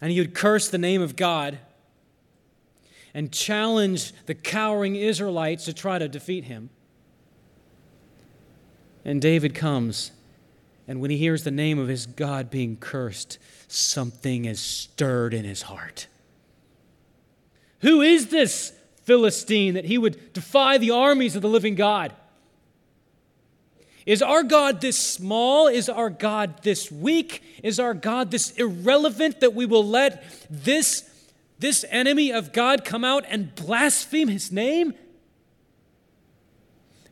and 0.00 0.12
he 0.12 0.20
would 0.20 0.34
curse 0.34 0.68
the 0.68 0.78
name 0.78 1.02
of 1.02 1.16
God 1.16 1.58
and 3.12 3.32
challenge 3.32 4.12
the 4.26 4.34
cowering 4.34 4.94
Israelites 4.94 5.64
to 5.64 5.72
try 5.72 5.98
to 5.98 6.08
defeat 6.08 6.44
him. 6.44 6.70
And 9.04 9.20
David 9.20 9.54
comes, 9.54 10.12
and 10.86 11.00
when 11.00 11.10
he 11.10 11.16
hears 11.16 11.42
the 11.42 11.50
name 11.50 11.80
of 11.80 11.88
his 11.88 12.06
God 12.06 12.48
being 12.48 12.76
cursed, 12.76 13.38
something 13.66 14.44
is 14.44 14.60
stirred 14.60 15.34
in 15.34 15.44
his 15.44 15.62
heart. 15.62 16.06
Who 17.80 18.02
is 18.02 18.28
this 18.28 18.72
Philistine, 19.08 19.72
that 19.72 19.86
he 19.86 19.96
would 19.96 20.34
defy 20.34 20.76
the 20.76 20.90
armies 20.90 21.34
of 21.34 21.40
the 21.40 21.48
living 21.48 21.74
God. 21.74 22.12
Is 24.08 24.22
our 24.22 24.42
God 24.42 24.80
this 24.80 24.96
small? 24.96 25.66
Is 25.66 25.90
our 25.90 26.08
God 26.08 26.62
this 26.62 26.90
weak? 26.90 27.42
Is 27.62 27.78
our 27.78 27.92
God 27.92 28.30
this 28.30 28.52
irrelevant 28.52 29.40
that 29.40 29.52
we 29.52 29.66
will 29.66 29.84
let 29.84 30.24
this, 30.48 31.04
this 31.58 31.84
enemy 31.90 32.32
of 32.32 32.54
God 32.54 32.86
come 32.86 33.04
out 33.04 33.26
and 33.28 33.54
blaspheme 33.54 34.28
his 34.28 34.50
name? 34.50 34.94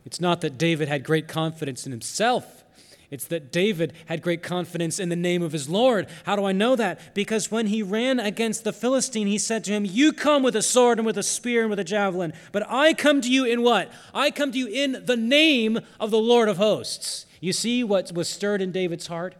It's 0.07 0.19
not 0.19 0.41
that 0.41 0.57
David 0.57 0.87
had 0.87 1.03
great 1.03 1.27
confidence 1.27 1.85
in 1.85 1.91
himself. 1.91 2.63
It's 3.09 3.25
that 3.25 3.53
David 3.53 3.93
had 4.07 4.21
great 4.21 4.43
confidence 4.43 4.99
in 4.99 5.07
the 5.07 5.15
name 5.15 5.41
of 5.41 5.53
his 5.53 5.69
Lord. 5.69 6.07
How 6.25 6.35
do 6.35 6.43
I 6.43 6.51
know 6.51 6.75
that? 6.75 7.15
Because 7.15 7.49
when 7.49 7.67
he 7.67 7.81
ran 7.81 8.19
against 8.19 8.65
the 8.65 8.73
Philistine, 8.73 9.27
he 9.27 9.37
said 9.37 9.63
to 9.63 9.71
him, 9.71 9.85
You 9.85 10.11
come 10.11 10.43
with 10.43 10.57
a 10.57 10.61
sword 10.61 10.99
and 10.99 11.05
with 11.05 11.17
a 11.17 11.23
spear 11.23 11.61
and 11.61 11.69
with 11.69 11.79
a 11.79 11.85
javelin, 11.85 12.33
but 12.51 12.69
I 12.69 12.93
come 12.93 13.21
to 13.21 13.31
you 13.31 13.45
in 13.45 13.61
what? 13.61 13.91
I 14.13 14.29
come 14.29 14.51
to 14.51 14.57
you 14.57 14.67
in 14.67 15.03
the 15.05 15.15
name 15.15 15.79
of 16.01 16.11
the 16.11 16.17
Lord 16.17 16.49
of 16.49 16.57
hosts. 16.57 17.25
You 17.39 17.53
see 17.53 17.81
what 17.81 18.11
was 18.11 18.27
stirred 18.27 18.61
in 18.61 18.73
David's 18.73 19.07
heart? 19.07 19.35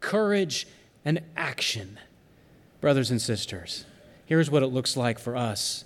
Courage 0.00 0.66
and 1.02 1.22
action. 1.34 1.98
Brothers 2.82 3.10
and 3.10 3.22
sisters, 3.22 3.86
here's 4.26 4.50
what 4.50 4.62
it 4.62 4.66
looks 4.66 4.96
like 4.98 5.18
for 5.18 5.34
us 5.34 5.84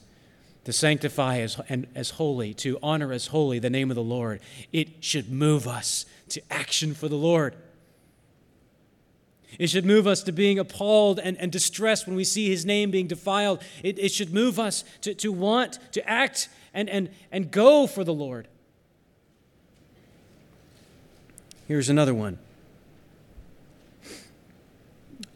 to 0.64 0.72
sanctify 0.72 1.38
as, 1.38 1.60
and 1.68 1.86
as 1.94 2.10
holy, 2.10 2.54
to 2.54 2.78
honor 2.82 3.12
as 3.12 3.28
holy 3.28 3.58
the 3.58 3.70
name 3.70 3.90
of 3.90 3.94
the 3.94 4.02
Lord. 4.02 4.40
It 4.72 5.04
should 5.04 5.30
move 5.30 5.66
us 5.66 6.06
to 6.32 6.42
action 6.50 6.94
for 6.94 7.08
the 7.08 7.16
Lord. 7.16 7.54
It 9.58 9.68
should 9.68 9.84
move 9.84 10.06
us 10.06 10.22
to 10.24 10.32
being 10.32 10.58
appalled 10.58 11.18
and, 11.18 11.36
and 11.36 11.52
distressed 11.52 12.06
when 12.06 12.16
we 12.16 12.24
see 12.24 12.48
his 12.48 12.64
name 12.64 12.90
being 12.90 13.06
defiled. 13.06 13.62
It, 13.82 13.98
it 13.98 14.10
should 14.10 14.32
move 14.32 14.58
us 14.58 14.82
to, 15.02 15.14
to 15.14 15.30
want 15.30 15.78
to 15.92 16.08
act 16.08 16.48
and, 16.72 16.88
and, 16.88 17.10
and 17.30 17.50
go 17.50 17.86
for 17.86 18.02
the 18.02 18.14
Lord. 18.14 18.48
Here's 21.68 21.88
another 21.88 22.14
one 22.14 22.38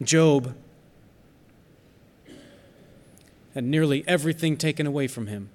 Job 0.03 0.55
had 3.55 3.65
nearly 3.65 4.05
everything 4.07 4.57
taken 4.57 4.87
away 4.87 5.09
from 5.09 5.29
him. 5.29 5.51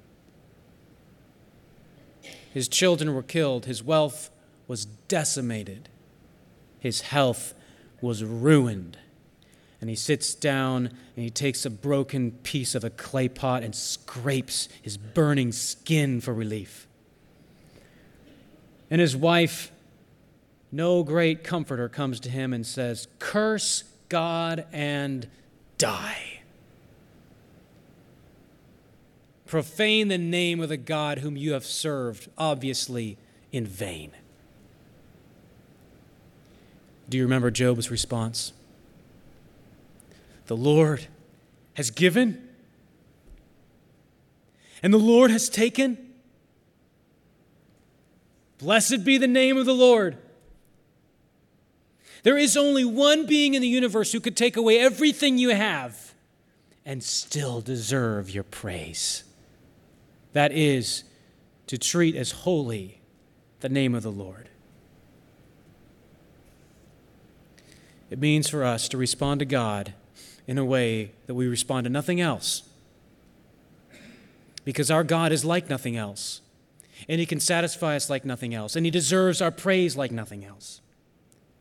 His 2.52 2.68
children 2.68 3.14
were 3.14 3.24
killed, 3.24 3.66
his 3.66 3.84
wealth 3.84 4.32
was 4.72 4.86
decimated, 4.86 5.90
his 6.80 7.02
health 7.02 7.54
was 8.00 8.24
ruined. 8.24 8.98
And 9.82 9.90
he 9.90 9.98
sits 9.98 10.34
down 10.34 10.88
and 10.88 11.26
he 11.26 11.30
takes 11.30 11.66
a 11.66 11.70
broken 11.70 12.32
piece 12.44 12.74
of 12.74 12.86
a 12.86 12.90
clay 12.90 13.28
pot 13.28 13.64
and 13.64 13.76
scrapes 13.76 14.70
his 14.82 14.96
burning 14.96 15.52
skin 15.52 16.22
for 16.22 16.34
relief. 16.34 16.88
And 18.90 19.02
his 19.02 19.14
wife, 19.14 19.74
no 20.72 21.04
great 21.04 21.44
comforter, 21.44 21.90
comes 21.90 22.22
to 22.22 22.30
him 22.30 22.54
and 22.54 22.66
says, 22.66 23.10
Curse 23.20 23.84
God 24.08 24.66
and 24.72 25.28
die. 25.78 26.44
Profane 29.46 30.08
the 30.08 30.18
name 30.18 30.62
of 30.62 30.70
the 30.70 30.78
God 30.78 31.18
whom 31.18 31.36
you 31.36 31.52
have 31.52 31.66
served, 31.66 32.30
obviously 32.38 33.18
in 33.52 33.66
vain. 33.66 34.12
Do 37.12 37.18
you 37.18 37.26
remember 37.26 37.52
Job's 37.52 37.92
response? 37.92 38.54
The 40.46 40.56
Lord 40.56 41.08
has 41.74 41.92
given, 41.92 42.48
and 44.82 44.94
the 44.94 44.98
Lord 44.98 45.30
has 45.30 45.50
taken. 45.50 45.98
Blessed 48.60 49.04
be 49.04 49.18
the 49.18 49.28
name 49.28 49.58
of 49.58 49.66
the 49.66 49.76
Lord. 49.76 50.20
There 52.24 52.38
is 52.38 52.56
only 52.56 52.86
one 52.86 53.26
being 53.26 53.56
in 53.56 53.62
the 53.62 53.68
universe 53.68 54.14
who 54.14 54.22
could 54.22 54.38
take 54.38 54.56
away 54.56 54.80
everything 54.80 55.38
you 55.38 55.50
have 55.50 56.14
and 56.86 57.04
still 57.04 57.60
deserve 57.60 58.30
your 58.30 58.46
praise. 58.46 59.26
That 60.32 60.54
is 60.54 61.04
to 61.68 61.78
treat 61.78 62.16
as 62.16 62.32
holy 62.32 63.02
the 63.60 63.68
name 63.68 63.96
of 63.96 64.04
the 64.04 64.12
Lord. 64.12 64.48
It 68.12 68.20
means 68.20 68.50
for 68.50 68.64
us 68.64 68.90
to 68.90 68.98
respond 68.98 69.40
to 69.40 69.46
God 69.46 69.94
in 70.46 70.58
a 70.58 70.66
way 70.66 71.14
that 71.28 71.34
we 71.34 71.48
respond 71.48 71.86
to 71.86 71.90
nothing 71.90 72.20
else. 72.20 72.64
Because 74.66 74.92
our 74.92 75.04
God 75.04 75.32
is 75.32 75.46
like 75.46 75.70
nothing 75.70 75.96
else. 75.96 76.42
And 77.08 77.20
He 77.20 77.26
can 77.26 77.40
satisfy 77.40 77.96
us 77.96 78.10
like 78.10 78.26
nothing 78.26 78.54
else. 78.54 78.76
And 78.76 78.86
He 78.86 78.92
deserves 78.92 79.42
our 79.42 79.50
praise 79.50 79.96
like 79.96 80.12
nothing 80.12 80.44
else. 80.44 80.82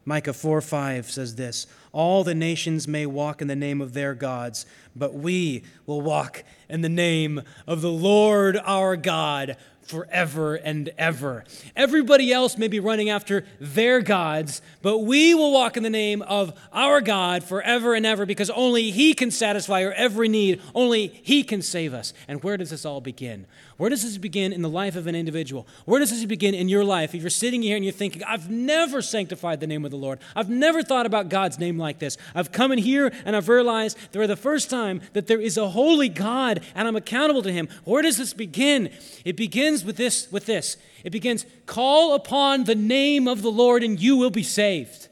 Micah 0.04 0.32
4 0.32 0.60
5 0.60 1.10
says 1.10 1.36
this 1.36 1.68
All 1.92 2.24
the 2.24 2.34
nations 2.34 2.88
may 2.88 3.06
walk 3.06 3.40
in 3.40 3.48
the 3.48 3.56
name 3.56 3.80
of 3.80 3.92
their 3.92 4.14
gods, 4.14 4.66
but 4.94 5.14
we 5.14 5.64
will 5.86 6.00
walk 6.00 6.44
in 6.68 6.80
the 6.80 6.88
name 6.88 7.42
of 7.66 7.80
the 7.80 7.90
Lord 7.90 8.56
our 8.64 8.96
God 8.96 9.56
forever 9.90 10.54
and 10.54 10.90
ever. 10.96 11.44
Everybody 11.74 12.32
else 12.32 12.56
may 12.56 12.68
be 12.68 12.78
running 12.78 13.10
after 13.10 13.44
their 13.58 14.00
gods, 14.00 14.62
but 14.82 14.98
we 14.98 15.34
will 15.34 15.52
walk 15.52 15.76
in 15.76 15.82
the 15.82 15.90
name 15.90 16.22
of 16.22 16.58
our 16.72 17.00
God 17.00 17.42
forever 17.42 17.94
and 17.94 18.06
ever 18.06 18.24
because 18.24 18.50
only 18.50 18.92
He 18.92 19.14
can 19.14 19.30
satisfy 19.30 19.84
our 19.84 19.92
every 19.92 20.28
need. 20.28 20.62
Only 20.74 21.08
He 21.08 21.42
can 21.42 21.60
save 21.60 21.92
us. 21.92 22.14
And 22.28 22.42
where 22.42 22.56
does 22.56 22.70
this 22.70 22.84
all 22.84 23.00
begin? 23.00 23.46
Where 23.76 23.90
does 23.90 24.02
this 24.02 24.18
begin 24.18 24.52
in 24.52 24.62
the 24.62 24.68
life 24.68 24.94
of 24.94 25.06
an 25.06 25.14
individual? 25.14 25.66
Where 25.86 25.98
does 25.98 26.10
this 26.10 26.24
begin 26.24 26.54
in 26.54 26.68
your 26.68 26.84
life? 26.84 27.14
If 27.14 27.22
you're 27.22 27.30
sitting 27.30 27.62
here 27.62 27.76
and 27.76 27.84
you're 27.84 27.92
thinking, 27.92 28.22
I've 28.24 28.50
never 28.50 29.02
sanctified 29.02 29.60
the 29.60 29.66
name 29.66 29.84
of 29.84 29.90
the 29.90 29.96
Lord, 29.96 30.20
I've 30.36 30.50
never 30.50 30.82
thought 30.82 31.06
about 31.06 31.30
God's 31.30 31.58
name 31.58 31.78
like 31.78 31.98
this. 31.98 32.16
I've 32.34 32.52
come 32.52 32.72
in 32.72 32.78
here 32.78 33.10
and 33.24 33.34
I've 33.34 33.48
realized 33.48 33.98
for 34.12 34.26
the 34.26 34.36
first 34.36 34.70
time 34.70 34.79
that 35.12 35.26
there 35.26 35.40
is 35.40 35.56
a 35.56 35.68
holy 35.68 36.08
God 36.08 36.64
and 36.74 36.88
I'm 36.88 36.96
accountable 36.96 37.42
to 37.42 37.52
Him. 37.52 37.68
Where 37.84 38.02
does 38.02 38.16
this 38.16 38.32
begin? 38.32 38.90
It 39.24 39.36
begins 39.36 39.50
begins 39.60 39.84
with 39.84 39.96
this, 39.96 40.30
with 40.32 40.46
this. 40.46 40.76
It 41.04 41.10
begins, 41.10 41.44
call 41.66 42.14
upon 42.14 42.64
the 42.64 42.74
name 42.74 43.28
of 43.28 43.42
the 43.42 43.50
Lord 43.50 43.82
and 43.82 44.00
you 44.00 44.16
will 44.16 44.30
be 44.30 44.42
saved. 44.42 45.08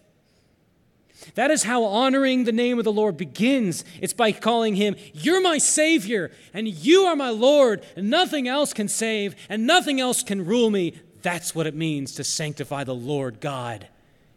That 1.34 1.50
is 1.50 1.64
how 1.64 1.84
honoring 1.84 2.44
the 2.44 2.52
name 2.52 2.78
of 2.78 2.84
the 2.84 2.92
Lord 2.92 3.16
begins. 3.16 3.84
It's 4.00 4.12
by 4.12 4.32
calling 4.32 4.76
him, 4.76 4.96
You're 5.12 5.42
my 5.42 5.58
Savior, 5.58 6.30
and 6.54 6.66
you 6.66 7.02
are 7.02 7.16
my 7.16 7.30
Lord, 7.30 7.84
and 7.96 8.08
nothing 8.08 8.48
else 8.48 8.72
can 8.72 8.88
save, 8.88 9.36
and 9.48 9.66
nothing 9.66 10.00
else 10.00 10.22
can 10.22 10.46
rule 10.46 10.70
me. 10.70 10.98
That's 11.22 11.54
what 11.54 11.66
it 11.66 11.74
means 11.74 12.14
to 12.14 12.24
sanctify 12.24 12.84
the 12.84 12.94
Lord 12.94 13.40
God 13.40 13.88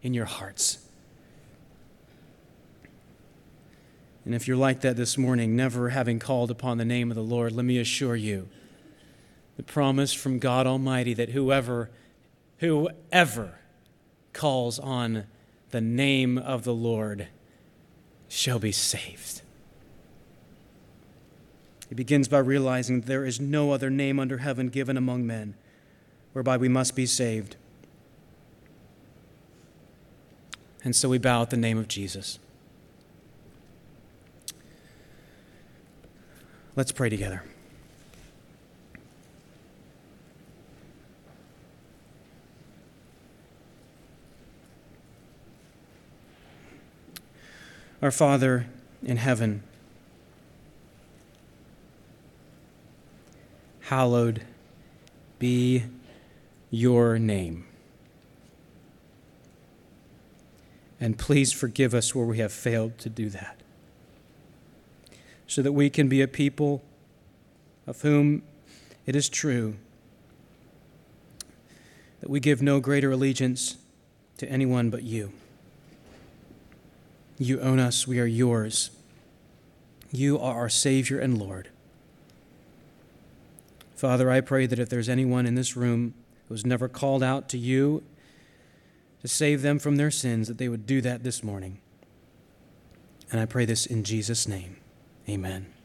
in 0.01 0.13
your 0.13 0.25
hearts. 0.25 0.79
And 4.25 4.35
if 4.35 4.47
you're 4.47 4.57
like 4.57 4.81
that 4.81 4.95
this 4.95 5.17
morning, 5.17 5.55
never 5.55 5.89
having 5.89 6.19
called 6.19 6.51
upon 6.51 6.77
the 6.77 6.85
name 6.85 7.09
of 7.09 7.15
the 7.15 7.23
Lord, 7.23 7.53
let 7.53 7.65
me 7.65 7.79
assure 7.79 8.15
you 8.15 8.49
the 9.57 9.63
promise 9.63 10.13
from 10.13 10.39
God 10.39 10.65
Almighty 10.65 11.13
that 11.13 11.29
whoever, 11.29 11.89
whoever 12.57 13.59
calls 14.33 14.79
on 14.79 15.25
the 15.71 15.81
name 15.81 16.37
of 16.37 16.63
the 16.63 16.73
Lord 16.73 17.27
shall 18.27 18.59
be 18.59 18.71
saved. 18.71 19.41
He 21.89 21.95
begins 21.95 22.27
by 22.27 22.39
realizing 22.39 23.01
there 23.01 23.25
is 23.25 23.39
no 23.39 23.71
other 23.71 23.89
name 23.89 24.19
under 24.19 24.37
heaven 24.37 24.69
given 24.69 24.95
among 24.95 25.27
men 25.27 25.55
whereby 26.31 26.55
we 26.55 26.69
must 26.69 26.95
be 26.95 27.05
saved. 27.05 27.57
And 30.83 30.95
so 30.95 31.09
we 31.09 31.17
bow 31.17 31.41
at 31.41 31.49
the 31.49 31.57
name 31.57 31.77
of 31.77 31.87
Jesus. 31.87 32.39
Let's 36.75 36.91
pray 36.91 37.09
together. 37.09 37.43
Our 48.01 48.09
Father 48.09 48.67
in 49.03 49.17
heaven, 49.17 49.61
hallowed 53.81 54.43
be 55.37 55.83
your 56.71 57.19
name. 57.19 57.65
And 60.99 61.17
please 61.17 61.51
forgive 61.51 61.93
us 61.93 62.15
where 62.15 62.25
we 62.25 62.39
have 62.39 62.53
failed 62.53 62.97
to 62.99 63.09
do 63.09 63.29
that, 63.29 63.60
so 65.51 65.61
that 65.61 65.73
we 65.73 65.89
can 65.89 66.07
be 66.07 66.21
a 66.21 66.29
people 66.29 66.81
of 67.85 68.03
whom 68.03 68.41
it 69.05 69.17
is 69.17 69.27
true 69.27 69.75
that 72.21 72.29
we 72.29 72.39
give 72.39 72.61
no 72.61 72.79
greater 72.79 73.11
allegiance 73.11 73.75
to 74.37 74.47
anyone 74.47 74.89
but 74.89 75.03
you. 75.03 75.33
You 77.37 77.59
own 77.59 77.79
us, 77.79 78.07
we 78.07 78.17
are 78.21 78.25
yours. 78.25 78.91
You 80.09 80.39
are 80.39 80.55
our 80.55 80.69
Savior 80.69 81.19
and 81.19 81.37
Lord. 81.37 81.67
Father, 83.93 84.31
I 84.31 84.39
pray 84.39 84.67
that 84.67 84.79
if 84.79 84.87
there's 84.87 85.09
anyone 85.09 85.45
in 85.45 85.55
this 85.55 85.75
room 85.75 86.13
who's 86.47 86.65
never 86.65 86.87
called 86.87 87.23
out 87.23 87.49
to 87.49 87.57
you 87.57 88.03
to 89.21 89.27
save 89.27 89.63
them 89.63 89.79
from 89.79 89.97
their 89.97 90.11
sins, 90.11 90.47
that 90.47 90.59
they 90.59 90.69
would 90.69 90.85
do 90.85 91.01
that 91.01 91.25
this 91.25 91.43
morning. 91.43 91.81
And 93.29 93.41
I 93.41 93.45
pray 93.45 93.65
this 93.65 93.85
in 93.85 94.05
Jesus' 94.05 94.47
name. 94.47 94.77
Amen. 95.29 95.80